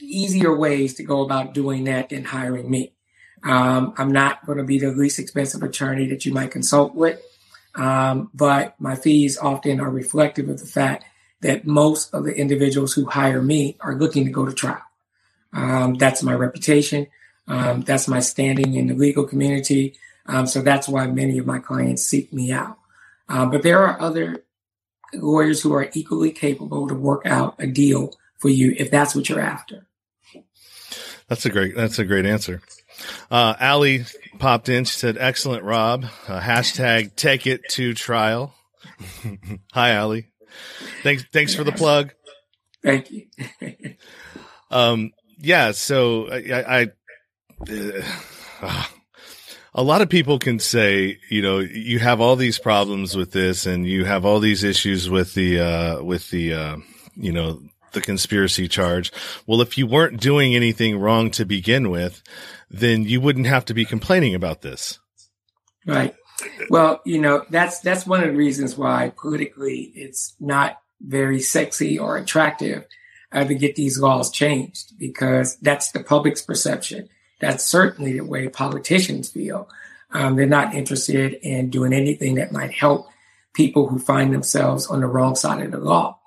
[0.00, 2.92] easier ways to go about doing that than hiring me.
[3.44, 7.20] Um, I'm not going to be the least expensive attorney that you might consult with,
[7.74, 11.04] um, but my fees often are reflective of the fact
[11.40, 14.82] that most of the individuals who hire me are looking to go to trial.
[15.52, 17.08] Um, that's my reputation.
[17.48, 19.96] Um, that's my standing in the legal community.
[20.26, 22.78] Um, so that's why many of my clients seek me out.
[23.28, 24.44] Um, but there are other
[25.14, 29.28] lawyers who are equally capable to work out a deal for you if that's what
[29.28, 29.86] you're after.
[31.28, 31.74] That's a great.
[31.74, 32.60] That's a great answer.
[33.30, 34.04] Uh, Allie
[34.38, 34.84] popped in.
[34.84, 38.54] She said, "Excellent, Rob." Uh, hashtag Take it to trial.
[39.72, 40.28] Hi, Allie.
[41.02, 41.24] Thanks.
[41.32, 42.12] Thanks for the plug.
[42.84, 43.26] Thank you.
[44.70, 45.12] um.
[45.38, 45.70] Yeah.
[45.70, 46.88] So I, I
[49.74, 53.66] a lot of people can say, you know, you have all these problems with this
[53.66, 56.76] and you have all these issues with the, uh, with the, uh,
[57.16, 57.60] you know,
[57.92, 59.12] the conspiracy charge.
[59.46, 62.22] Well, if you weren't doing anything wrong to begin with,
[62.70, 64.98] then you wouldn't have to be complaining about this.
[65.86, 66.14] Right.
[66.70, 71.98] Well, you know, that's, that's one of the reasons why politically it's not very sexy
[71.98, 72.86] or attractive
[73.32, 77.08] uh, to get these laws changed because that's the public's perception.
[77.42, 79.68] That's certainly the way politicians feel.
[80.12, 83.08] Um, they're not interested in doing anything that might help
[83.52, 86.20] people who find themselves on the wrong side of the law.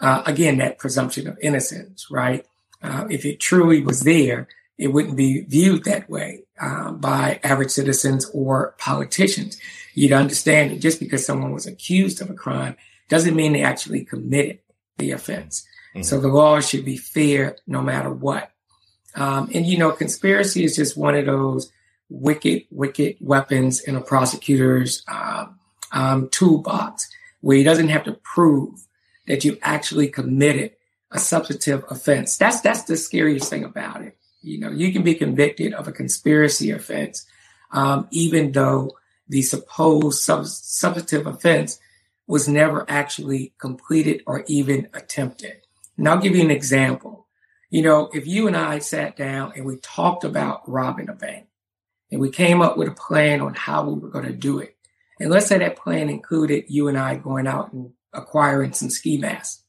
[0.00, 2.46] Uh, again, that presumption of innocence, right?
[2.82, 7.70] Uh, if it truly was there, it wouldn't be viewed that way um, by average
[7.70, 9.60] citizens or politicians.
[9.92, 12.76] You'd understand that just because someone was accused of a crime
[13.10, 14.60] doesn't mean they actually committed
[14.96, 15.66] the offense.
[15.94, 16.02] Mm-hmm.
[16.02, 18.52] So the law should be fair no matter what.
[19.14, 21.70] Um, and you know, conspiracy is just one of those
[22.08, 25.58] wicked, wicked weapons in a prosecutor's um,
[25.92, 28.86] um, toolbox where he doesn't have to prove
[29.26, 30.72] that you actually committed
[31.10, 32.36] a substantive offense.
[32.36, 34.16] That's that's the scariest thing about it.
[34.40, 37.26] You know, you can be convicted of a conspiracy offense,
[37.70, 38.96] um, even though
[39.28, 41.78] the supposed sub- substantive offense
[42.26, 45.58] was never actually completed or even attempted.
[45.96, 47.21] And I'll give you an example.
[47.72, 51.46] You know, if you and I sat down and we talked about robbing a bank
[52.10, 54.76] and we came up with a plan on how we were going to do it,
[55.18, 59.16] and let's say that plan included you and I going out and acquiring some ski
[59.16, 59.64] masks.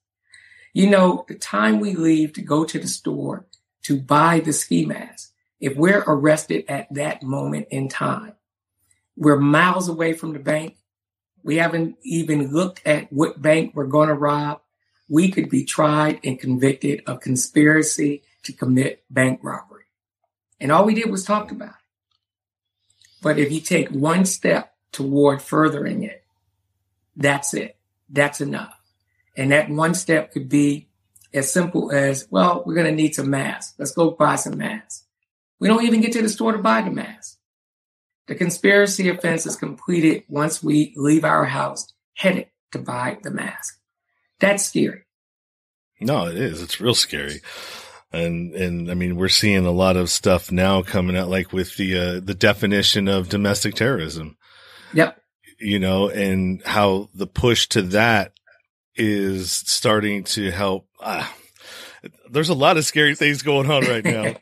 [0.74, 3.46] You know, the time we leave to go to the store
[3.84, 8.34] to buy the ski mask, if we're arrested at that moment in time,
[9.16, 10.76] we're miles away from the bank.
[11.42, 14.60] We haven't even looked at what bank we're going to rob.
[15.10, 19.84] We could be tried and convicted of conspiracy to commit bank robbery.
[20.60, 21.76] And all we did was talk about it.
[23.22, 26.24] But if you take one step toward furthering it,
[27.16, 27.78] that's it.
[28.10, 28.80] That's enough.
[29.36, 30.90] And that one step could be
[31.34, 33.74] as simple as, well, we're going to need some masks.
[33.78, 35.06] Let's go buy some masks.
[35.60, 37.38] We don't even get to the store to buy the masks.
[38.28, 43.80] The conspiracy offense is completed once we leave our house headed to buy the mask.
[44.44, 45.04] That's scary.
[46.02, 46.62] No, it is.
[46.62, 47.40] It's real scary.
[48.12, 51.78] And, and I mean, we're seeing a lot of stuff now coming out, like with
[51.78, 54.36] the, uh, the definition of domestic terrorism.
[54.94, 55.18] Yep.
[55.62, 58.34] You know, and how the push to that
[58.98, 60.90] is starting to help.
[61.00, 61.26] Uh,
[62.30, 64.36] there's a lot of scary things going on right now.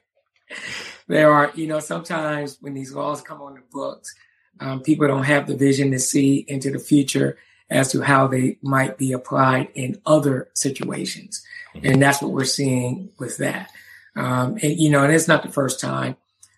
[1.08, 4.16] there are, you know, sometimes when these laws come on the books,
[4.60, 7.38] um, people don't have the vision to see into the future
[7.72, 11.44] as to how they might be applied in other situations.
[11.82, 13.72] And that's what we're seeing with that.
[14.16, 16.18] Um, and, you know, and it's not the first time.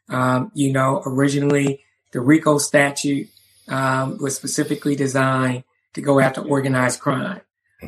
[0.10, 3.30] Um, you know, originally the RICO statute
[3.68, 7.42] um, was specifically designed to go after organized crime.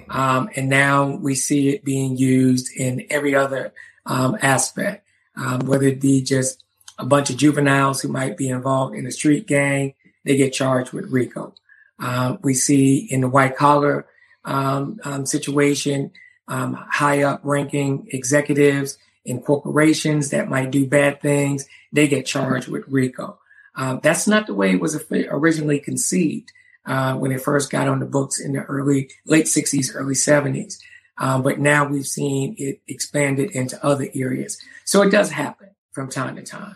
[0.10, 3.74] Um, and now we see it being used in every other
[4.06, 6.64] um, aspect, um, whether it be just
[7.00, 10.94] a bunch of juveniles who might be involved in a street gang, they get charged
[10.94, 11.54] with RICO.
[12.00, 14.06] Uh, we see in the white collar
[14.44, 16.12] um, um, situation,
[16.48, 22.68] um, high up ranking executives in corporations that might do bad things, they get charged
[22.68, 23.40] with RICO.
[23.76, 26.52] Um, that's not the way it was originally conceived
[26.86, 30.78] uh, when it first got on the books in the early, late 60s, early 70s.
[31.18, 34.62] Um, but now we've seen it expanded into other areas.
[34.84, 36.76] So it does happen from time to time.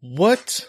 [0.00, 0.68] What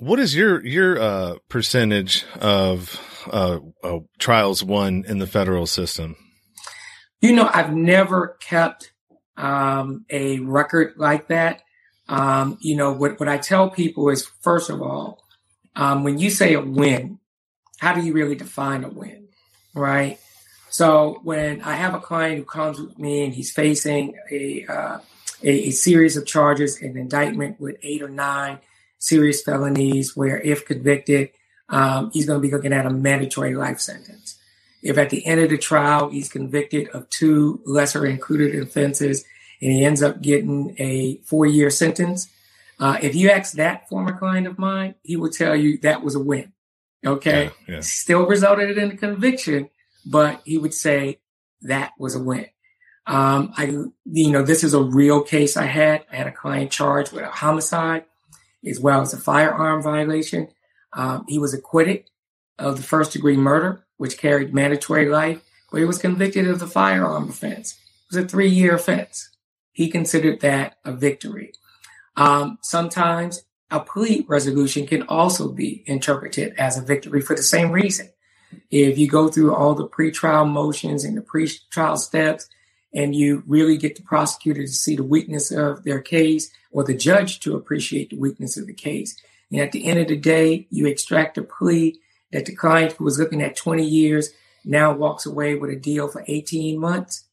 [0.00, 2.98] what is your your uh, percentage of
[3.30, 6.16] uh, uh, trials won in the federal system?
[7.20, 8.92] You know, I've never kept
[9.36, 11.62] um, a record like that.
[12.08, 15.22] Um, you know, what, what I tell people is, first of all,
[15.76, 17.18] um, when you say a win,
[17.78, 19.28] how do you really define a win,
[19.74, 20.18] right?
[20.70, 24.98] So when I have a client who comes with me and he's facing a, uh,
[25.42, 28.60] a, a series of charges, an indictment with eight or nine
[29.00, 31.30] serious felonies where if convicted,
[31.68, 34.36] um, he's going to be looking at a mandatory life sentence.
[34.82, 39.24] If at the end of the trial, he's convicted of two lesser included offenses
[39.60, 42.28] and he ends up getting a four year sentence,
[42.78, 46.14] uh, if you ask that former client of mine, he will tell you that was
[46.14, 46.52] a win.
[47.04, 47.50] Okay.
[47.66, 47.80] Yeah, yeah.
[47.80, 49.68] Still resulted in a conviction,
[50.06, 51.20] but he would say
[51.62, 52.46] that was a win.
[53.06, 53.64] Um, I,
[54.06, 56.04] you know, this is a real case I had.
[56.10, 58.04] I had a client charged with a homicide
[58.68, 60.48] as well as a firearm violation.
[60.92, 62.10] Um, he was acquitted
[62.58, 66.66] of the first degree murder, which carried mandatory life, but he was convicted of the
[66.66, 67.72] firearm offense.
[67.72, 69.30] It was a three year offense.
[69.72, 71.52] He considered that a victory.
[72.16, 77.70] Um, sometimes a plea resolution can also be interpreted as a victory for the same
[77.70, 78.10] reason.
[78.70, 82.48] If you go through all the pretrial motions and the pretrial steps,
[82.92, 86.96] and you really get the prosecutor to see the weakness of their case or the
[86.96, 89.20] judge to appreciate the weakness of the case.
[89.50, 91.98] And at the end of the day, you extract a plea
[92.32, 94.30] that the client who was looking at 20 years
[94.64, 97.24] now walks away with a deal for 18 months.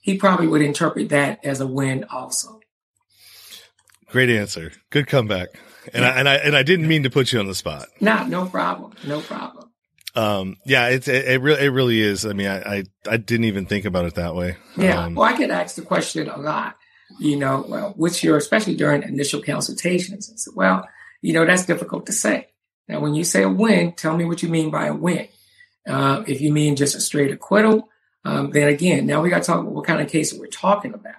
[0.00, 2.60] He probably would interpret that as a win also.
[4.08, 4.72] Great answer.
[4.90, 5.48] Good comeback.
[5.92, 7.88] And I, and I, and I didn't mean to put you on the spot.
[8.00, 8.92] No, no problem.
[9.06, 9.70] No problem.
[10.14, 12.26] Um, yeah, it's, it, it really, it really is.
[12.26, 14.58] I mean, I, I, I, didn't even think about it that way.
[14.76, 15.04] Yeah.
[15.04, 16.76] Um, well, I get asked the question a lot,
[17.18, 20.28] you know, well, what's your, especially during initial consultations.
[20.28, 20.88] And so, well,
[21.20, 22.48] you know, that's difficult to say.
[22.88, 25.28] Now, when you say a win, tell me what you mean by a win.
[25.86, 27.88] Uh, if you mean just a straight acquittal,
[28.24, 30.94] um, then again, now we got to talk about what kind of cases we're talking
[30.94, 31.14] about.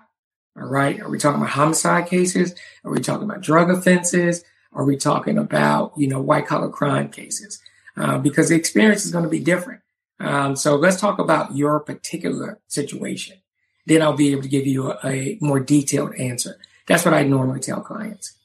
[0.56, 1.00] All right.
[1.02, 2.54] Are we talking about homicide cases?
[2.84, 4.44] Are we talking about drug offenses?
[4.72, 7.62] Are we talking about, you know, white collar crime cases?
[7.98, 9.82] Uh, because the experience is going to be different.
[10.20, 13.38] Um, so let's talk about your particular situation.
[13.86, 16.58] Then I'll be able to give you a, a more detailed answer.
[16.88, 18.38] That's what I normally tell clients.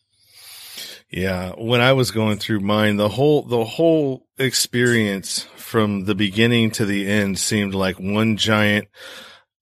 [1.11, 6.71] Yeah, when I was going through mine, the whole the whole experience from the beginning
[6.73, 8.89] to the end seemed like one giant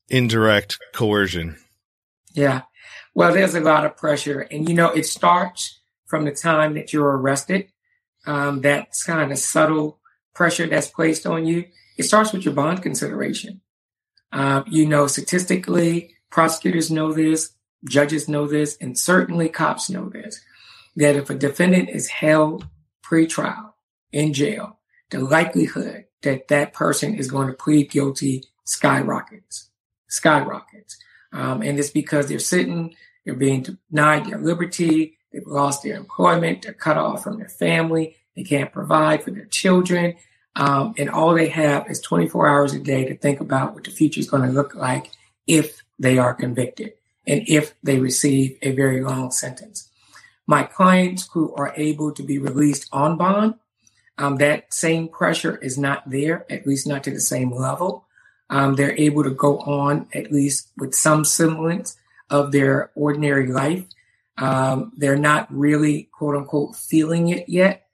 [0.08, 1.56] indirect coercion.
[2.32, 2.62] Yeah.
[3.14, 6.92] Well, there's a lot of pressure and you know, it starts from the time that
[6.92, 7.68] you're arrested
[8.26, 9.98] um, that kind of subtle
[10.34, 11.64] pressure that's placed on you.
[11.96, 13.60] it starts with your bond consideration.
[14.36, 17.54] Uh, you know, statistically, prosecutors know this,
[17.88, 20.42] judges know this, and certainly cops know this,
[20.94, 22.68] that if a defendant is held
[23.02, 23.74] pre-trial
[24.12, 24.78] in jail,
[25.08, 29.70] the likelihood that that person is going to plead guilty skyrockets,
[30.08, 30.98] skyrockets.
[31.32, 36.60] Um, and it's because they're sitting, they're being denied their liberty, they've lost their employment,
[36.60, 40.16] they're cut off from their family, they can't provide for their children.
[40.56, 43.90] Um, and all they have is 24 hours a day to think about what the
[43.90, 45.10] future is going to look like
[45.46, 46.94] if they are convicted
[47.26, 49.90] and if they receive a very long sentence.
[50.46, 53.54] My clients who are able to be released on bond,
[54.16, 58.06] um, that same pressure is not there, at least not to the same level.
[58.48, 61.96] Um, they're able to go on at least with some semblance
[62.30, 63.84] of their ordinary life.
[64.38, 67.86] Um, they're not really quote unquote feeling it yet.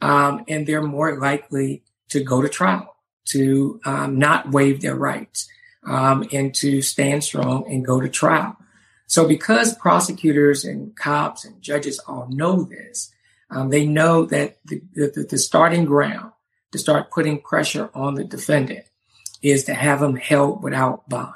[0.00, 2.96] Um, and they're more likely to go to trial,
[3.26, 5.48] to um, not waive their rights,
[5.84, 8.56] um, and to stand strong and go to trial.
[9.06, 13.10] So because prosecutors and cops and judges all know this,
[13.50, 16.32] um, they know that the, the, the, starting ground
[16.72, 18.84] to start putting pressure on the defendant
[19.40, 21.32] is to have them held without bond.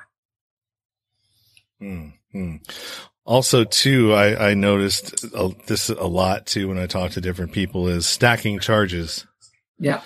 [1.81, 2.57] Mm-hmm.
[3.25, 5.33] Also, too, I, I noticed
[5.67, 9.27] this a lot too when I talk to different people is stacking charges.
[9.79, 10.03] Yeah.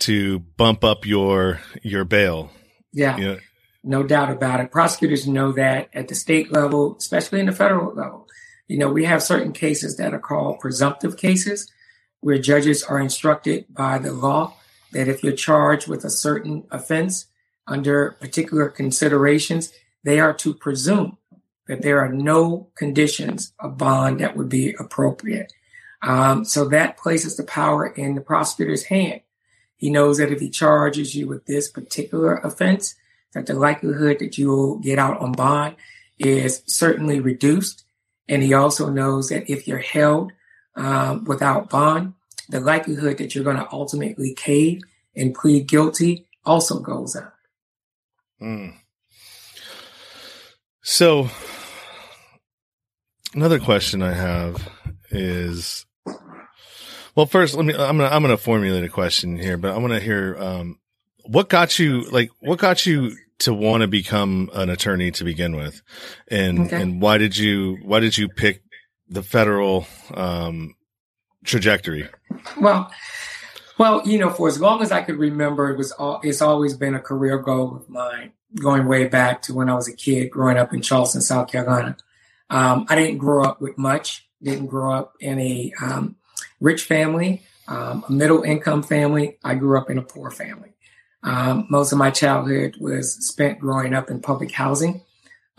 [0.00, 2.50] To bump up your your bail.
[2.92, 3.16] Yeah.
[3.16, 3.38] You know,
[3.82, 4.70] no doubt about it.
[4.70, 8.26] Prosecutors know that at the state level, especially in the federal level.
[8.68, 11.70] You know, we have certain cases that are called presumptive cases
[12.20, 14.54] where judges are instructed by the law
[14.92, 17.26] that if you're charged with a certain offense
[17.66, 19.72] under particular considerations,
[20.04, 21.16] they are to presume
[21.66, 25.52] that there are no conditions of bond that would be appropriate.
[26.02, 29.20] Um, so that places the power in the prosecutor's hand.
[29.80, 32.96] He knows that if he charges you with this particular offense,
[33.32, 35.76] that the likelihood that you will get out on bond
[36.18, 37.84] is certainly reduced.
[38.28, 40.32] And he also knows that if you're held
[40.76, 42.12] um, without bond,
[42.50, 44.82] the likelihood that you're going to ultimately cave
[45.16, 47.34] and plead guilty also goes up.
[48.42, 48.74] Mm.
[50.82, 51.30] So,
[53.32, 54.68] another question I have
[55.10, 55.86] is,
[57.14, 57.74] well, first let me.
[57.74, 60.78] I'm gonna I'm gonna formulate a question here, but I want to hear um,
[61.24, 65.56] what got you like what got you to want to become an attorney to begin
[65.56, 65.82] with
[66.28, 66.80] and okay.
[66.80, 68.62] and why did you why did you pick
[69.08, 70.74] the federal um,
[71.44, 72.08] trajectory
[72.60, 72.90] well
[73.78, 76.76] well you know for as long as i could remember it was all, it's always
[76.76, 80.30] been a career goal of mine going way back to when i was a kid
[80.30, 81.96] growing up in charleston south carolina
[82.50, 86.16] um, i didn't grow up with much didn't grow up in a um,
[86.60, 90.72] rich family um, a middle income family i grew up in a poor family
[91.22, 95.02] um, most of my childhood was spent growing up in public housing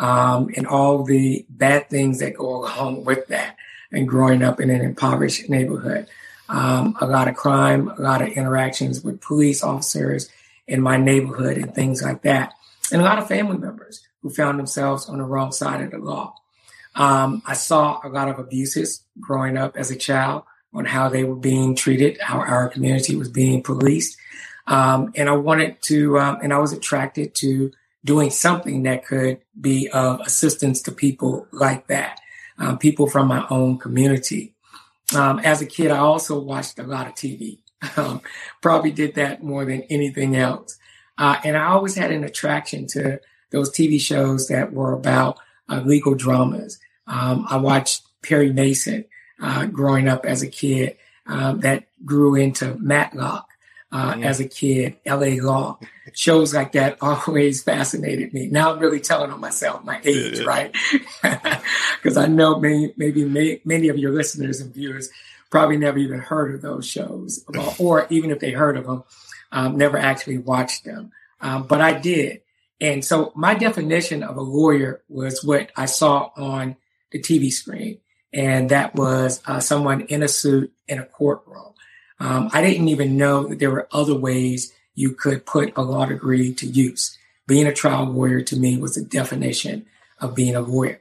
[0.01, 3.55] um, and all the bad things that go along with that
[3.91, 6.07] and growing up in an impoverished neighborhood.
[6.49, 10.29] Um, a lot of crime, a lot of interactions with police officers
[10.67, 12.53] in my neighborhood and things like that.
[12.91, 15.97] And a lot of family members who found themselves on the wrong side of the
[15.97, 16.35] law.
[16.95, 20.43] Um, I saw a lot of abuses growing up as a child
[20.73, 24.17] on how they were being treated, how our community was being policed.
[24.67, 27.71] Um, and I wanted to, um, and I was attracted to
[28.05, 32.19] doing something that could be of assistance to people like that,
[32.57, 34.53] um, people from my own community.
[35.15, 37.59] Um, as a kid, I also watched a lot of TV.
[37.97, 38.21] Um,
[38.61, 40.77] probably did that more than anything else.
[41.17, 43.19] Uh, and I always had an attraction to
[43.49, 46.79] those TV shows that were about uh, legal dramas.
[47.07, 49.05] Um, I watched Perry Mason
[49.41, 53.51] uh, growing up as a kid that grew into Matlock
[53.91, 55.77] uh, as a kid, LA Law,
[56.13, 58.47] shows like that always fascinated me.
[58.47, 60.45] Now I'm really telling on myself my age, yeah.
[60.45, 60.75] right?
[62.01, 65.11] Because I know many, maybe may, many of your listeners and viewers
[65.51, 67.45] probably never even heard of those shows,
[67.77, 69.03] or even if they heard of them,
[69.51, 71.11] um, never actually watched them.
[71.41, 72.41] Um, but I did.
[72.79, 76.75] And so my definition of a lawyer was what I saw on
[77.11, 77.99] the TV screen.
[78.33, 81.73] And that was uh, someone in a suit in a courtroom.
[82.19, 86.05] Um, I didn't even know that there were other ways you could put a law
[86.05, 87.17] degree to use.
[87.47, 89.85] Being a trial lawyer to me was the definition
[90.19, 90.99] of being a lawyer.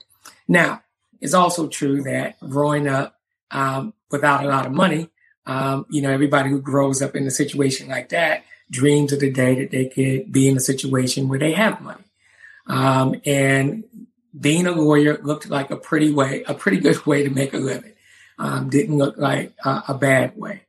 [0.49, 0.83] Now,
[1.21, 3.21] it's also true that growing up
[3.51, 5.11] um, without a lot of money,
[5.47, 9.31] um, you know, everybody who grows up in a situation like that dreams of the
[9.31, 12.05] day that they could be in a situation where they have money.
[12.67, 13.85] Um, and
[14.39, 17.59] being a lawyer looked like a pretty way, a pretty good way to make a
[17.59, 17.93] living.
[18.39, 20.63] Um, didn't look like a, a bad way.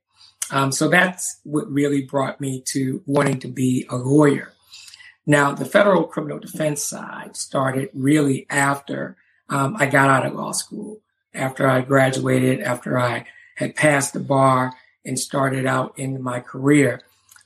[0.51, 4.51] Um, so that's what really brought me to wanting to be a lawyer.
[5.25, 9.15] Now, the federal criminal defense side started really after
[9.49, 10.99] um, I got out of law school,
[11.33, 14.73] after I graduated, after I had passed the bar
[15.05, 17.01] and started out in my career.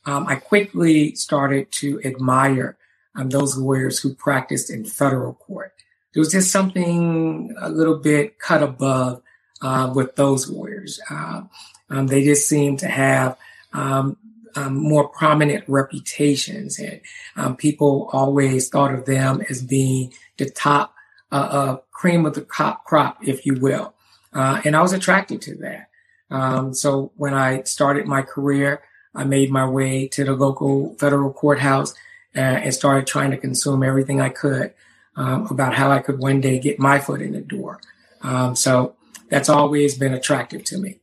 [0.06, 2.78] Um, I quickly started to admire
[3.16, 5.75] um, those lawyers who practiced in federal court.
[6.16, 9.22] There was just something a little bit cut above
[9.62, 11.02] uh, with those lawyers.
[11.10, 11.42] Uh,
[11.90, 13.38] um, they just seemed to have
[13.74, 14.16] um,
[14.56, 17.02] um, more prominent reputations, and
[17.36, 20.96] um, people always thought of them as being the top
[21.34, 23.94] uh, uh, cream of the crop, crop, if you will.
[24.32, 25.90] Uh, and I was attracted to that.
[26.32, 28.82] Um, so when I started my career,
[29.14, 31.94] I made my way to the local federal courthouse
[32.36, 34.74] uh, and started trying to consume everything I could
[35.16, 37.80] um, about how I could one day get my foot in the door.
[38.22, 38.96] Um, so
[39.30, 41.00] that's always been attractive to me.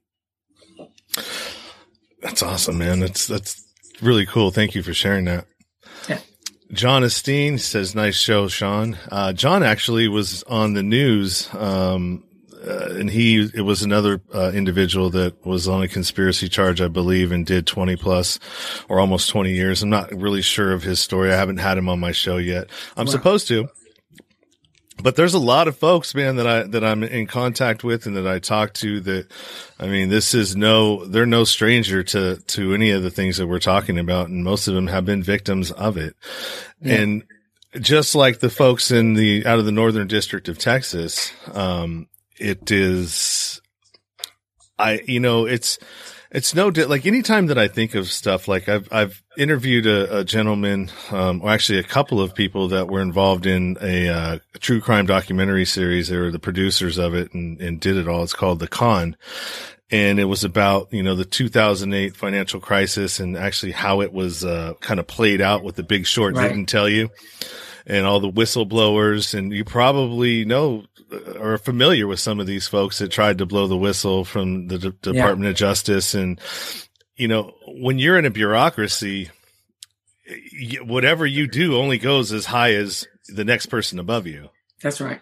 [2.20, 3.00] That's awesome, man.
[3.00, 3.64] That's that's
[4.00, 4.50] really cool.
[4.50, 5.46] Thank you for sharing that.
[6.08, 6.18] Yeah.
[6.72, 12.24] John Esteen says, "Nice show, Sean." Uh, John actually was on the news, um,
[12.64, 16.88] uh, and he it was another uh, individual that was on a conspiracy charge, I
[16.88, 18.38] believe, and did twenty plus
[18.88, 19.82] or almost twenty years.
[19.82, 21.32] I'm not really sure of his story.
[21.32, 22.70] I haven't had him on my show yet.
[22.96, 23.12] I'm wow.
[23.12, 23.68] supposed to
[25.02, 28.16] but there's a lot of folks, man, that I, that I'm in contact with and
[28.16, 29.26] that I talk to that,
[29.78, 33.46] I mean, this is no, they're no stranger to, to any of the things that
[33.46, 34.28] we're talking about.
[34.28, 36.16] And most of them have been victims of it.
[36.80, 36.94] Yeah.
[36.94, 37.24] And
[37.80, 42.70] just like the folks in the, out of the Northern District of Texas, um, it
[42.70, 43.60] is,
[44.78, 45.78] I, you know, it's,
[46.32, 50.20] it's no di- like anytime that I think of stuff like I've I've interviewed a,
[50.20, 54.38] a gentleman, um, or actually a couple of people that were involved in a, uh,
[54.54, 56.08] a, true crime documentary series.
[56.08, 58.22] They were the producers of it and, and did it all.
[58.22, 59.16] It's called The Con,
[59.90, 64.42] and it was about you know the 2008 financial crisis and actually how it was
[64.42, 65.62] uh, kind of played out.
[65.62, 66.48] with The Big Short right.
[66.48, 67.10] didn't tell you
[67.86, 69.34] and all the whistleblowers.
[69.34, 70.84] And you probably know
[71.38, 74.78] or familiar with some of these folks that tried to blow the whistle from the
[74.78, 75.50] D- Department yeah.
[75.50, 76.14] of Justice.
[76.14, 76.40] And,
[77.16, 79.30] you know, when you're in a bureaucracy,
[80.82, 84.48] whatever you do only goes as high as the next person above you.
[84.82, 85.20] That's right.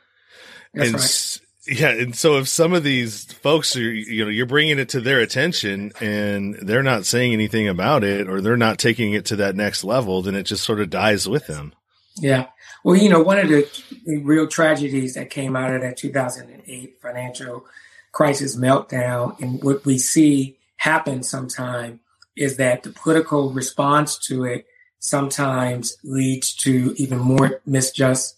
[0.75, 1.41] That's and right.
[1.67, 5.01] Yeah, and so if some of these folks are, you know, you're bringing it to
[5.01, 9.37] their attention and they're not saying anything about it or they're not taking it to
[9.37, 11.75] that next level, then it just sort of dies with them.
[12.17, 12.47] Yeah.
[12.83, 13.69] Well, you know, one of the
[14.07, 17.67] real tragedies that came out of that 2008 financial
[18.13, 22.01] crisis meltdown and what we see happen sometime
[22.37, 24.67] is that the political response to it
[24.99, 28.37] sometimes leads to even more misjust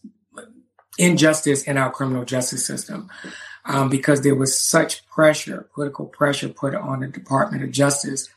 [0.99, 3.09] injustice in our criminal justice system
[3.65, 8.29] um, because there was such pressure, political pressure put on the Department of Justice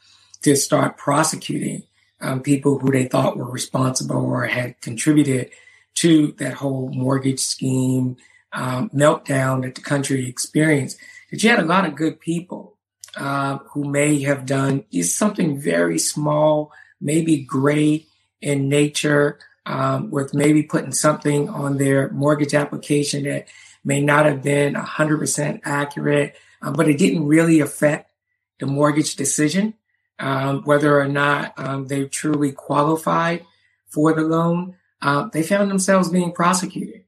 [0.44, 1.84] to start prosecuting
[2.22, 5.50] um, people who they thought were responsible or had contributed
[5.96, 8.18] to that whole mortgage scheme
[8.54, 10.98] um, meltdown that the country experienced.
[11.32, 12.78] That you had a lot of good people
[13.16, 16.72] uh, who may have done something very small,
[17.02, 18.08] maybe great
[18.42, 23.48] in nature, um, with maybe putting something on their mortgage application that
[23.84, 28.12] may not have been 100% accurate, um, but it didn't really affect
[28.60, 29.74] the mortgage decision
[30.20, 33.46] um, whether or not um, they truly qualified
[33.90, 34.76] for the loan,
[35.06, 37.04] uh, they found themselves being prosecuted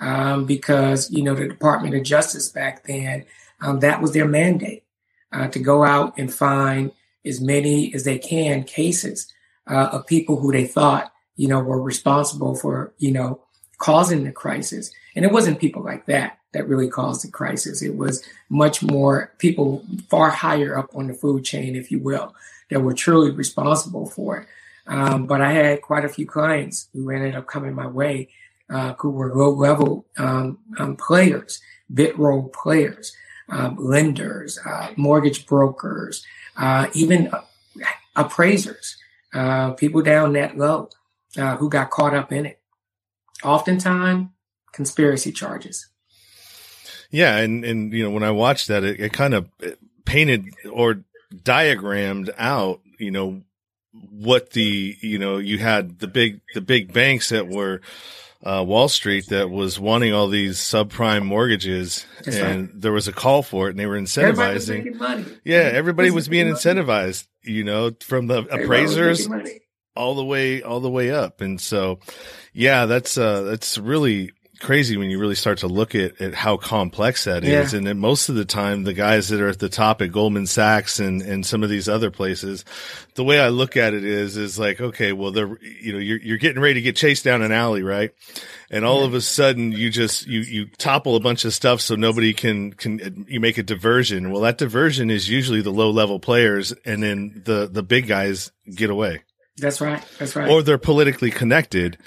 [0.00, 3.26] um, because you know the Department of Justice back then
[3.60, 4.84] um, that was their mandate
[5.30, 6.90] uh, to go out and find
[7.26, 9.30] as many as they can cases
[9.70, 13.42] uh, of people who they thought you know were responsible for you know
[13.76, 17.82] causing the crisis, and it wasn't people like that that really caused the crisis.
[17.82, 22.34] It was much more people far higher up on the food chain, if you will,
[22.70, 24.48] that were truly responsible for it.
[24.86, 28.28] Um, but I had quite a few clients who ended up coming my way
[28.70, 31.60] uh, who were low level um, um, players,
[31.92, 33.12] bit role players,
[33.48, 36.24] um, lenders, uh, mortgage brokers,
[36.56, 37.30] uh, even
[38.16, 38.96] appraisers,
[39.34, 40.88] uh, people down that low
[41.36, 42.60] uh, who got caught up in it.
[43.42, 44.28] Oftentimes,
[44.72, 45.88] conspiracy charges.
[47.10, 49.48] Yeah, and and you know when I watched that, it, it kind of
[50.04, 51.04] painted or
[51.42, 53.42] diagrammed out, you know,
[54.10, 57.80] what the you know you had the big the big banks that were
[58.44, 62.80] uh, Wall Street that was wanting all these subprime mortgages, That's and right.
[62.80, 65.38] there was a call for it, and they were incentivizing.
[65.44, 69.26] Yeah, everybody was being incentivized, you know, from the appraisers
[69.96, 72.00] all the way all the way up, and so
[72.52, 76.56] yeah, that's uh that's really crazy when you really start to look at, at how
[76.56, 77.72] complex that is.
[77.72, 77.78] Yeah.
[77.78, 80.46] And then most of the time, the guys that are at the top at Goldman
[80.46, 82.64] Sachs and, and some of these other places,
[83.14, 86.20] the way I look at it is, is like, okay, well, they're, you know, you're,
[86.20, 88.10] you're getting ready to get chased down an alley, right?
[88.70, 89.06] And all Yeah.
[89.06, 92.72] of a sudden you just, you, you topple a bunch of stuff so nobody can,
[92.72, 94.30] can, you make a diversion.
[94.30, 98.50] Well, that diversion is usually the low level players and then the, the big guys
[98.74, 99.22] get away
[99.58, 100.02] That's right.
[100.18, 100.50] That's right.
[100.50, 101.98] or they're politically connected.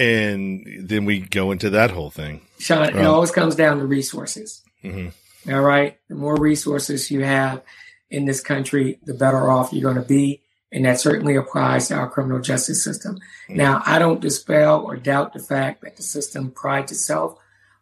[0.00, 2.40] And then we go into that whole thing.
[2.58, 4.62] Sean, it always comes down to resources.
[4.82, 5.08] hmm
[5.48, 5.98] All right.
[6.08, 7.62] The more resources you have
[8.10, 10.42] in this country, the better off you're going to be.
[10.72, 13.18] And that certainly applies to our criminal justice system.
[13.48, 13.56] Mhm.
[13.56, 17.36] Now, I don't dispel or doubt the fact that the system prides itself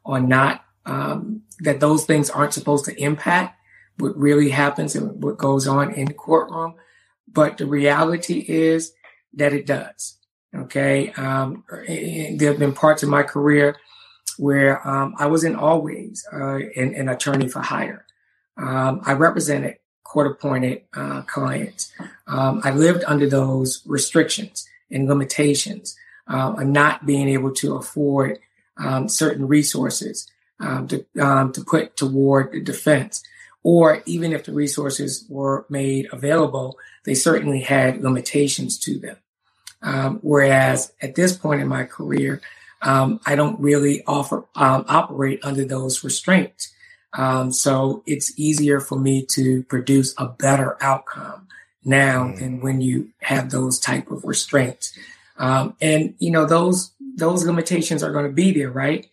[0.05, 3.57] on not, um, that those things aren't supposed to impact
[3.99, 6.75] what really happens and what goes on in the courtroom.
[7.31, 8.93] But the reality is
[9.35, 10.18] that it does.
[10.55, 11.13] Okay.
[11.13, 13.77] Um, there have been parts of my career
[14.39, 18.07] where um, I wasn't always uh, an, an attorney for hire.
[18.57, 21.93] Um, I represented court appointed uh, clients.
[22.27, 25.97] Um, I lived under those restrictions and limitations
[26.29, 28.39] uh, of not being able to afford
[28.79, 30.31] um, certain resources
[30.61, 33.23] to, to put toward the defense.
[33.63, 39.17] Or even if the resources were made available, they certainly had limitations to them.
[39.83, 42.41] Um, whereas at this point in my career,
[42.83, 46.73] um, I don't really offer um, operate under those restraints.
[47.13, 51.49] Um, so it's easier for me to produce a better outcome
[51.85, 52.39] now Mm.
[52.39, 54.97] than when you have those type of restraints.
[55.39, 59.07] Um, and you know those those limitations are going to be there, right?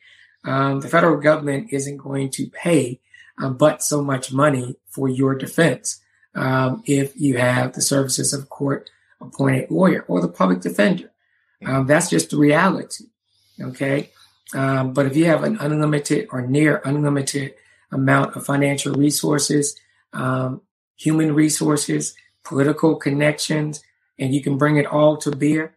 [0.44, 3.00] Um, the federal government isn't going to pay
[3.38, 6.02] um, but so much money for your defense
[6.36, 8.90] um, if you have the services of court
[9.22, 11.12] appointed lawyer or the public defender.
[11.66, 13.06] Um, that's just the reality.
[13.60, 14.12] Okay.
[14.54, 17.56] Um, but if you have an unlimited or near unlimited
[17.92, 19.76] amount of financial resources,
[20.14, 20.62] um,
[20.96, 23.82] human resources, political connections,
[24.20, 25.76] and you can bring it all to bear,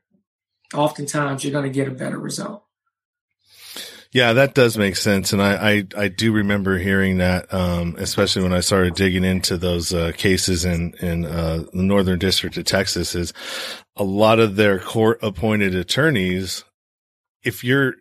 [0.74, 2.64] oftentimes you're going to get a better result.
[4.18, 5.32] Yeah, that does make sense.
[5.32, 9.56] And I, I, I do remember hearing that, um, especially when I started digging into
[9.56, 13.32] those, uh, cases in, in, uh, the Northern District of Texas is
[13.94, 16.64] a lot of their court appointed attorneys.
[17.44, 17.94] If you're,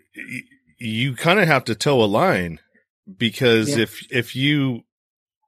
[0.80, 2.61] you kind of have to toe a line
[3.15, 3.84] because Yeah.
[3.84, 4.82] if, if you,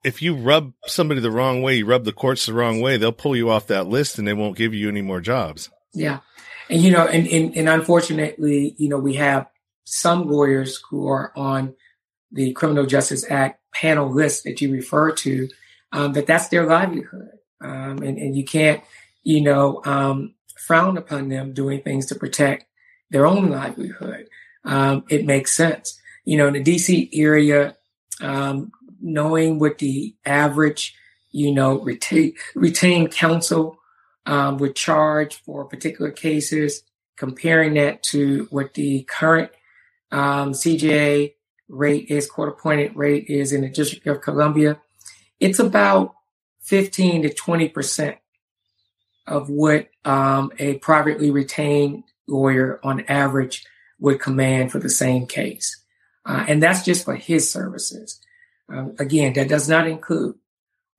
[0.04, 3.10] if you rub somebody the wrong way, you rub the courts the wrong way, they'll
[3.10, 5.68] pull you off that list and they won't give you any more jobs.
[5.92, 6.20] Yeah.
[6.68, 9.48] And, you know, and, and, and unfortunately, you know, we have
[9.90, 11.74] some lawyers who are on
[12.30, 15.48] the Criminal Justice Act panel list that you refer to,
[15.92, 17.30] um, that that's their livelihood.
[17.60, 18.82] Um, and, and you can't,
[19.24, 22.66] you know, um, frown upon them doing things to protect
[23.10, 24.28] their own livelihood.
[24.64, 26.00] Um, it makes sense.
[26.24, 27.76] You know, in the DC area,
[28.20, 28.70] um,
[29.00, 30.94] knowing what the average,
[31.32, 33.78] you know, retain, retained counsel
[34.24, 36.84] um, would charge for particular cases,
[37.16, 39.50] comparing that to what the current
[40.10, 41.34] um, CJA
[41.68, 44.80] rate is, court appointed rate is in the District of Columbia,
[45.38, 46.14] it's about
[46.62, 48.16] 15 to 20%
[49.26, 53.64] of what um, a privately retained lawyer on average
[53.98, 55.82] would command for the same case.
[56.24, 58.20] Uh, and that's just for his services.
[58.68, 60.36] Um, again, that does not include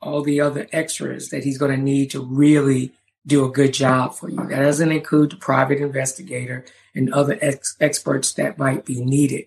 [0.02, 2.92] all the other extras that he's going to need to really
[3.26, 4.38] do a good job for you.
[4.38, 6.66] That doesn't include the private investigator
[6.96, 9.46] and other ex- experts that might be needed.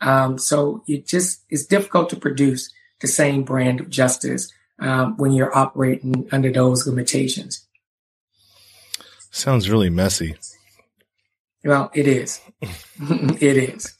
[0.00, 2.70] Um, so it just it's difficult to produce
[3.00, 7.66] the same brand of justice um, when you're operating under those limitations.
[9.30, 10.36] Sounds really messy.
[11.64, 12.40] Well, it is.
[12.60, 13.96] it is.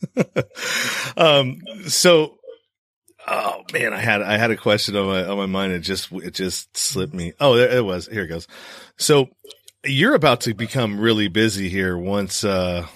[1.17, 2.39] um, so,
[3.27, 5.73] oh man, I had, I had a question on my, on my mind.
[5.73, 7.33] It just, it just slipped me.
[7.41, 8.07] Oh, there it was.
[8.07, 8.47] Here it goes.
[8.97, 9.29] So
[9.85, 12.87] you're about to become really busy here once, uh,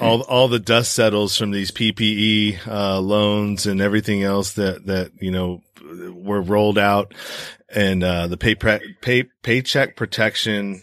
[0.00, 5.12] all, all the dust settles from these PPE, uh, loans and everything else that, that,
[5.20, 5.62] you know,
[6.12, 7.14] were rolled out
[7.68, 10.82] and, uh, the pay, pay, paycheck protection.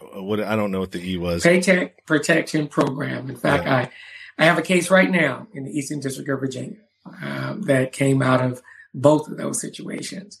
[0.00, 1.42] What, I don't know what the E was.
[1.42, 3.28] Paycheck Protection Program.
[3.28, 3.90] In fact, I,
[4.38, 6.76] I have a case right now in the Eastern District of Virginia
[7.22, 10.38] um, that came out of both of those situations.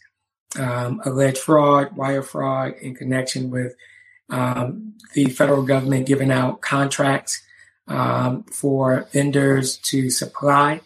[0.58, 3.74] Um, alleged fraud, wire fraud in connection with
[4.30, 7.42] um, the federal government giving out contracts
[7.88, 10.80] um, for vendors to supply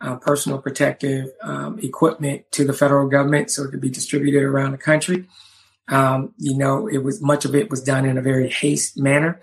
[0.00, 4.72] uh, personal protective um, equipment to the federal government so it could be distributed around
[4.72, 5.26] the country.
[5.88, 9.40] Um, you know, it was much of it was done in a very haste manner,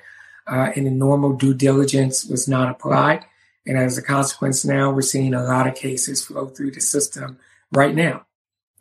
[0.47, 3.25] uh, and the normal due diligence was not applied.
[3.65, 7.37] And as a consequence, now we're seeing a lot of cases flow through the system
[7.71, 8.25] right now.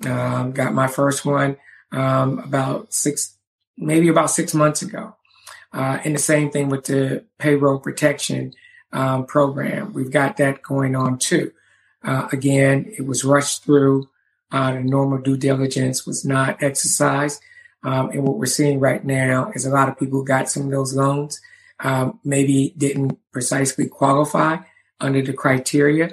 [0.05, 1.59] Um, got my first one
[1.93, 3.37] um, about six,
[3.77, 5.17] maybe about six months ago.
[5.73, 8.55] Uh, and the same thing with the payroll protection
[8.93, 9.93] um, program.
[9.93, 11.53] We've got that going on too.
[12.03, 14.09] Uh, again, it was rushed through.
[14.51, 17.41] Uh, the normal due diligence was not exercised.
[17.83, 20.71] Um, and what we're seeing right now is a lot of people got some of
[20.71, 21.41] those loans
[21.83, 24.59] um, maybe didn't precisely qualify
[25.01, 26.11] under the criteria.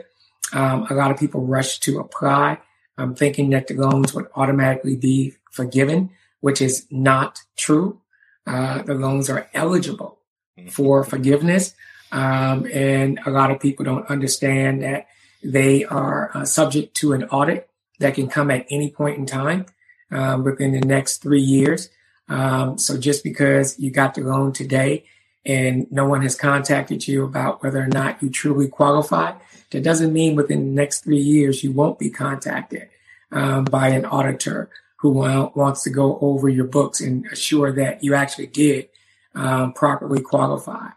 [0.54, 2.60] Um, a lot of people rush to apply,
[2.98, 8.00] um, thinking that the loans would automatically be forgiven, which is not true.
[8.46, 10.20] Uh, the loans are eligible
[10.58, 10.70] mm-hmm.
[10.70, 11.76] for forgiveness.
[12.12, 15.08] Um, and a lot of people don't understand that
[15.44, 17.70] they are uh, subject to an audit
[18.00, 19.66] that can come at any point in time
[20.12, 21.90] um, within the next three years.
[22.30, 25.06] Um, so just because you got the loan today
[25.48, 29.34] and no one has contacted you about whether or not you truly qualify,
[29.72, 32.90] that doesn't mean within the next three years you won't be contacted
[33.32, 38.14] um, by an auditor who wants to go over your books and assure that you
[38.14, 38.90] actually did
[39.36, 40.90] um, properly qualify.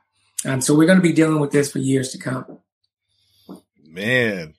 [0.44, 2.59] Um, so we're going to be dealing with this for years to come.
[3.86, 4.55] Man,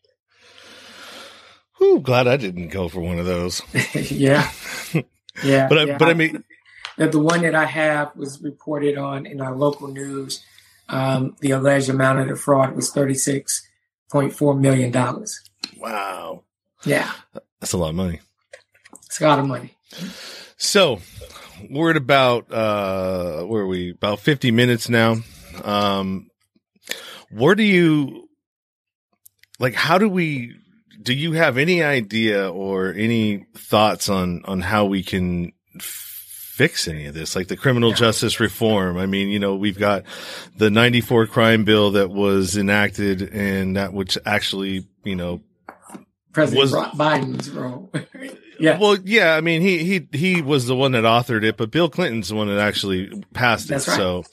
[1.81, 3.59] Whew, glad I didn't go for one of those.
[4.11, 4.51] yeah,
[5.43, 5.67] yeah.
[5.67, 5.97] but I, yeah.
[5.97, 6.43] but I mean,
[7.07, 10.43] the one that I have was reported on in our local news.
[10.89, 13.65] Um, the alleged amount of the fraud was thirty six
[14.11, 15.41] point four million dollars.
[15.77, 16.43] Wow.
[16.83, 17.11] Yeah,
[17.59, 18.19] that's a lot of money.
[19.05, 19.75] It's a lot of money.
[20.57, 20.99] So
[21.69, 23.91] we're at about uh where are we?
[23.91, 25.17] About fifty minutes now.
[25.63, 26.27] Um,
[27.29, 28.27] where do you
[29.59, 29.75] like?
[29.75, 30.55] How do we
[31.01, 35.53] do you have any idea or any thoughts on on how we can
[36.61, 37.95] fix any of this like the criminal yeah.
[37.95, 40.03] justice reform i mean you know we've got
[40.57, 45.41] the 94 crime bill that was enacted and that which actually you know
[46.33, 47.91] president was, biden's role
[48.61, 51.71] yeah well yeah i mean he he he was the one that authored it but
[51.71, 53.97] bill clinton's the one that actually passed it That's right.
[53.97, 54.23] so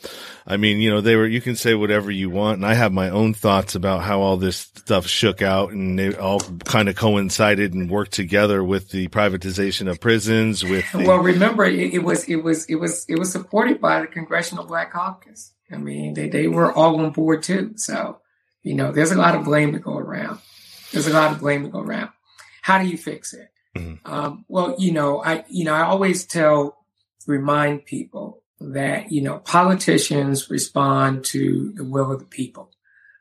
[0.50, 2.56] I mean, you know, they were, you can say whatever you want.
[2.56, 6.16] And I have my own thoughts about how all this stuff shook out and they
[6.16, 10.90] all kind of coincided and worked together with the privatization of prisons with.
[10.92, 14.06] The- well, remember it, it, was, it was, it was, it was supported by the
[14.06, 15.52] Congressional Black Caucus.
[15.70, 17.74] I mean, they, they were all on board too.
[17.76, 18.20] So,
[18.62, 20.38] you know, there's a lot of blame to go around.
[20.92, 22.08] There's a lot of blame to go around.
[22.62, 23.50] How do you fix it?
[23.78, 24.12] Mm-hmm.
[24.12, 26.78] Um, well, you know, I, you know, I always tell,
[27.26, 32.70] remind people that you know politicians respond to the will of the people,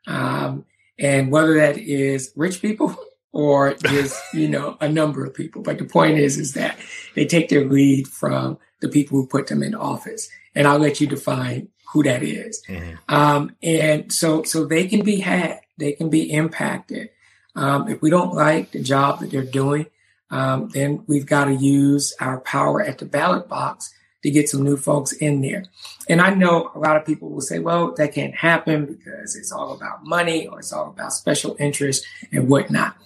[0.06, 0.64] um,
[0.98, 2.96] and whether that is rich people
[3.32, 5.62] or just you know a number of people.
[5.62, 6.78] But the point is, is that
[7.14, 11.00] they take their lead from the people who put them in office, and I'll let
[11.00, 12.62] you define who that is.
[12.68, 13.14] Mm-hmm.
[13.14, 17.10] Um, and so, so they can be had, they can be impacted.
[17.56, 19.86] Um, if we don't like the job that they're doing,
[20.30, 24.62] um, then we've got to use our power at the ballot box to get some
[24.62, 25.64] new folks in there.
[26.08, 29.52] And I know a lot of people will say, well, that can't happen because it's
[29.52, 32.96] all about money or it's all about special interest and whatnot.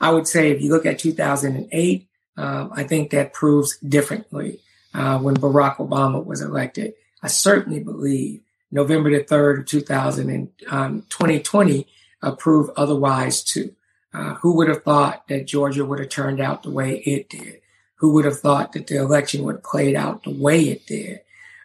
[0.00, 2.06] I would say if you look at 2008,
[2.36, 4.60] um, I think that proves differently
[4.94, 6.94] uh, when Barack Obama was elected.
[7.22, 11.86] I certainly believe November the 3rd of 2000 and, um, 2020
[12.22, 13.74] uh, proved otherwise too.
[14.14, 17.60] Uh, who would have thought that Georgia would have turned out the way it did?
[17.98, 21.20] who would have thought that the election would have played out the way it did?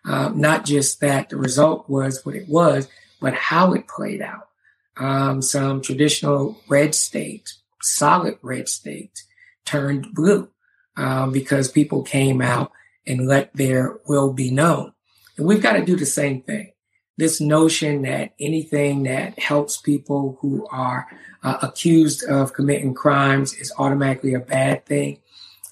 [0.05, 2.89] Um, not just that the result was what it was,
[3.21, 4.49] but how it played out.
[4.97, 9.25] Um, some traditional red states, solid red states,
[9.65, 10.49] turned blue
[10.97, 12.71] um, because people came out
[13.07, 14.93] and let their will be known.
[15.37, 16.72] And we've got to do the same thing.
[17.17, 21.07] This notion that anything that helps people who are
[21.43, 25.19] uh, accused of committing crimes is automatically a bad thing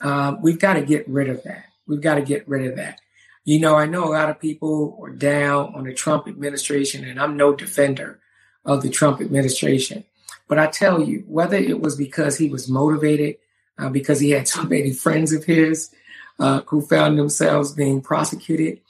[0.02, 1.66] um, we've got to get rid of that.
[1.88, 3.00] We've got to get rid of that.
[3.44, 7.20] You know, I know a lot of people are down on the Trump administration, and
[7.20, 8.20] I'm no defender
[8.66, 10.04] of the Trump administration.
[10.48, 13.38] But I tell you, whether it was because he was motivated,
[13.78, 15.94] uh, because he had so many friends of his
[16.39, 18.82] uh, who found themselves being prosecuted,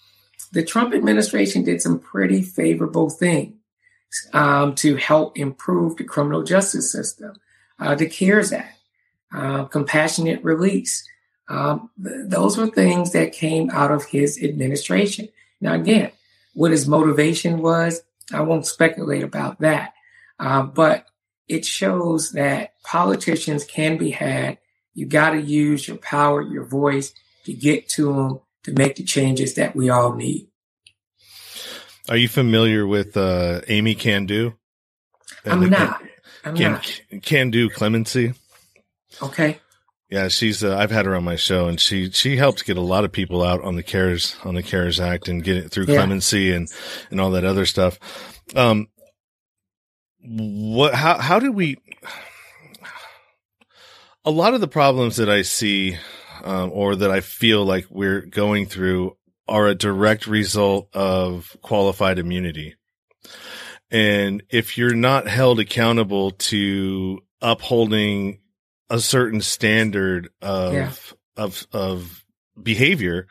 [0.52, 3.56] the Trump administration did some pretty favorable things
[4.34, 7.36] um, to help improve the criminal justice system.
[7.80, 8.78] Uh, the CARES Act,
[9.34, 11.08] uh, compassionate release.
[11.48, 15.30] Um, th- those were things that came out of his administration.
[15.60, 16.12] Now, again,
[16.54, 18.02] what his motivation was,
[18.34, 19.94] I won't speculate about that.
[20.40, 21.06] Uh, but
[21.48, 24.58] it shows that politicians can be had.
[24.94, 27.14] You got to use your power, your voice
[27.46, 30.48] to get to them to make the changes that we all need.
[32.10, 34.56] Are you familiar with uh, Amy Cando?
[35.46, 36.00] I'm not.
[36.00, 36.10] Can,
[36.44, 37.02] I'm can, not.
[37.22, 38.34] Can do clemency.
[39.22, 39.60] Okay.
[40.10, 40.62] Yeah, she's.
[40.64, 43.14] Uh, I've had her on my show, and she she helps get a lot of
[43.14, 45.96] people out on the CARES on the CARES Act and get it through yeah.
[45.96, 46.70] clemency and
[47.12, 47.98] and all that other stuff.
[48.54, 48.88] Um,
[50.20, 50.94] what?
[50.94, 51.78] How how do we?
[54.26, 55.98] A lot of the problems that I see,
[56.44, 59.18] um, or that I feel like we're going through,
[59.48, 62.76] are a direct result of qualified immunity.
[63.90, 68.40] And if you're not held accountable to upholding
[68.90, 70.92] a certain standard of yeah.
[71.36, 72.24] of of
[72.62, 73.28] behavior,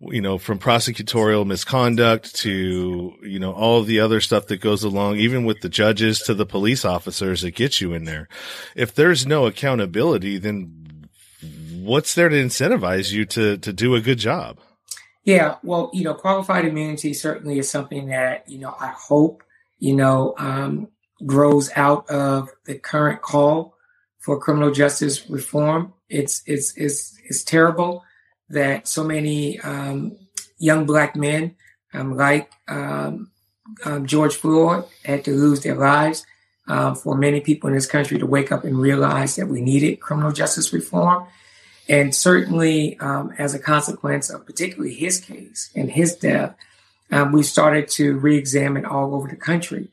[0.00, 5.16] you know, from prosecutorial misconduct to, you know, all the other stuff that goes along,
[5.16, 8.28] even with the judges to the police officers that get you in there.
[8.74, 10.85] If there's no accountability, then
[11.86, 14.58] what's there to incentivize you to, to do a good job?
[15.24, 15.56] Yeah.
[15.62, 19.42] Well, you know, qualified immunity certainly is something that, you know, I hope,
[19.78, 20.88] you know, um,
[21.24, 23.74] grows out of the current call
[24.20, 25.92] for criminal justice reform.
[26.08, 28.04] It's it's it's it's terrible
[28.50, 30.16] that so many um,
[30.58, 31.56] young black men,
[31.92, 33.30] um, like um,
[33.84, 36.24] um George Floyd, had to lose their lives.
[36.68, 40.00] Um, for many people in this country to wake up and realize that we needed
[40.00, 41.28] criminal justice reform.
[41.88, 46.56] And certainly, um, as a consequence of particularly his case and his death,
[47.32, 49.88] we started to re-examine all over the country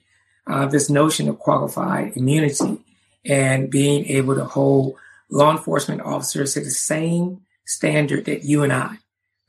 [0.47, 2.79] uh, this notion of qualified immunity
[3.25, 4.95] and being able to hold
[5.29, 8.97] law enforcement officers to the same standard that you and I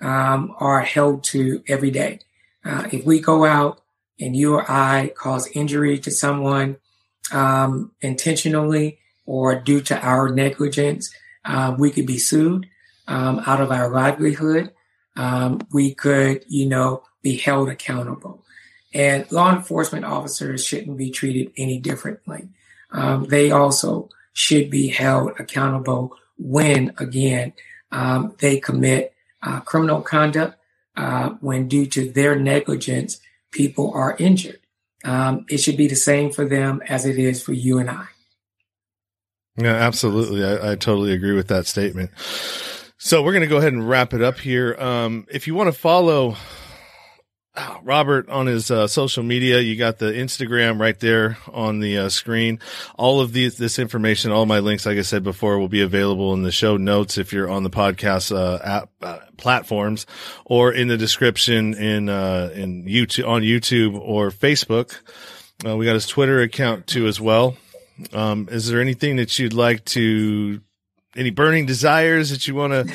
[0.01, 2.21] um, are held to every day.
[2.65, 3.81] Uh, if we go out
[4.21, 6.77] and you or I cause injury to someone
[7.33, 11.13] um, intentionally or due to our negligence,
[11.45, 12.67] uh, we could be sued
[13.09, 14.73] um, out of our livelihood.
[15.17, 18.45] Um, we could, you know, be held accountable.
[18.93, 22.49] And law enforcement officers shouldn't be treated any differently
[22.95, 27.53] um, they also should be held accountable when, again,
[27.93, 30.57] um, they commit uh, criminal conduct
[30.97, 33.21] uh, when, due to their negligence,
[33.51, 34.61] people are injured.
[35.05, 38.07] Um, it should be the same for them as it is for you and I.
[39.57, 40.45] Yeah, absolutely.
[40.45, 42.11] I, I totally agree with that statement.
[42.99, 44.75] So we're going to go ahead and wrap it up here.
[44.79, 46.37] Um, if you want to follow
[47.83, 49.61] Robert on his uh, social media.
[49.61, 52.59] You got the Instagram right there on the uh, screen.
[52.97, 56.35] All of these, this information, all my links, like I said before, will be available
[56.35, 60.07] in the show notes if you're on the podcast uh, app uh, platforms,
[60.45, 64.97] or in the description in uh, in YouTube on YouTube or Facebook.
[65.65, 67.57] Uh, we got his Twitter account too as well.
[68.13, 70.61] Um, is there anything that you'd like to,
[71.17, 72.89] any burning desires that you want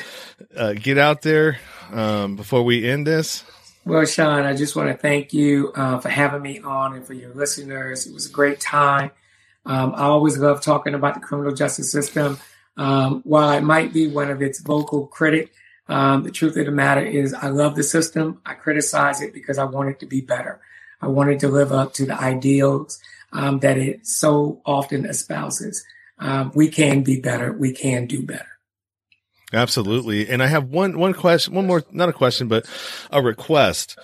[0.58, 1.58] to get out there
[1.90, 3.44] um, before we end this?
[3.86, 7.14] Well, Sean, I just want to thank you uh, for having me on and for
[7.14, 8.06] your listeners.
[8.06, 9.10] It was a great time.
[9.64, 12.38] Um, I always love talking about the criminal justice system.
[12.76, 15.52] Um, while I might be one of its vocal critic,
[15.88, 18.40] um, the truth of the matter is I love the system.
[18.46, 20.60] I criticize it because I want it to be better.
[21.00, 23.00] I want it to live up to the ideals
[23.32, 25.84] um, that it so often espouses.
[26.18, 27.52] Um, we can be better.
[27.52, 28.46] We can do better.
[29.52, 30.28] Absolutely.
[30.28, 32.68] And I have one, one question, one more, not a question, but
[33.10, 33.98] a request.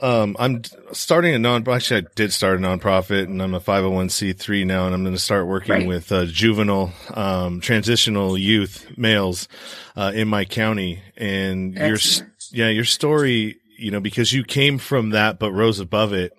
[0.00, 4.66] Um, I'm starting a non, actually I did start a nonprofit and I'm a 501c3
[4.66, 5.86] now and I'm going to start working right.
[5.86, 9.48] with, uh, juvenile, um, transitional youth males,
[9.94, 12.32] uh, in my county and Excellent.
[12.52, 16.32] your, yeah, your story, you know, because you came from that, but rose above it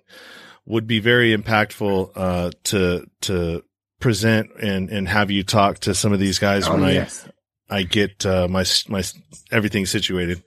[0.66, 3.62] would be very impactful, uh, to, to,
[3.98, 7.26] present and and have you talk to some of these guys oh, when yes.
[7.26, 9.02] I I get uh, my my
[9.50, 10.42] everything situated.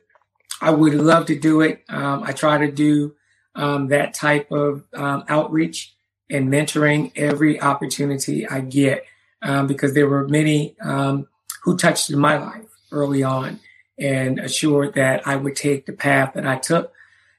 [0.62, 1.84] I would love to do it.
[1.90, 3.16] Um, I try to do
[3.56, 5.96] um, that type of um, outreach
[6.30, 9.06] and mentoring every opportunity I get
[9.42, 11.28] um, because there were many um,
[11.64, 13.60] who touched my life early on
[13.98, 16.94] and assured that I would take the path that I took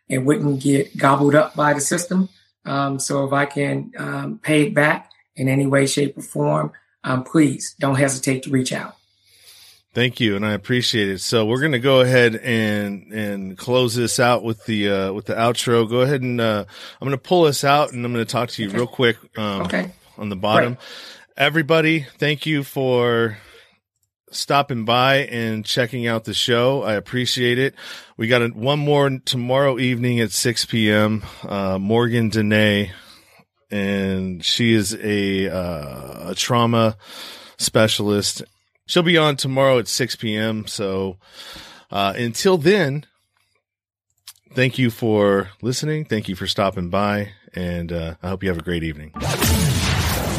[0.08, 2.28] and wouldn't get gobbled up by the system.
[2.64, 6.72] Um, so if I can pay it back in any way, shape, or form,
[7.24, 8.96] please don't hesitate to reach out.
[9.92, 11.20] Thank you, and I appreciate it.
[11.20, 15.26] So we're going to go ahead and and close this out with the uh, with
[15.26, 15.88] the outro.
[15.88, 16.64] Go ahead and uh,
[17.00, 19.16] I'm going to pull this out, and I'm going to talk to you real quick.
[19.36, 19.90] Um, okay.
[20.16, 20.78] On the bottom,
[21.36, 23.38] everybody, thank you for
[24.30, 26.82] stopping by and checking out the show.
[26.82, 27.74] I appreciate it.
[28.16, 31.22] We got a, one more tomorrow evening at 6 p.m.
[31.42, 32.92] Uh, Morgan Dene,
[33.70, 36.96] and she is a uh, a trauma
[37.58, 38.42] specialist
[38.90, 40.66] she'll be on tomorrow at 6 p.m.
[40.66, 41.16] So
[41.90, 43.06] uh, until then,
[44.54, 46.04] thank you for listening.
[46.04, 47.30] Thank you for stopping by.
[47.54, 49.12] And uh, I hope you have a great evening.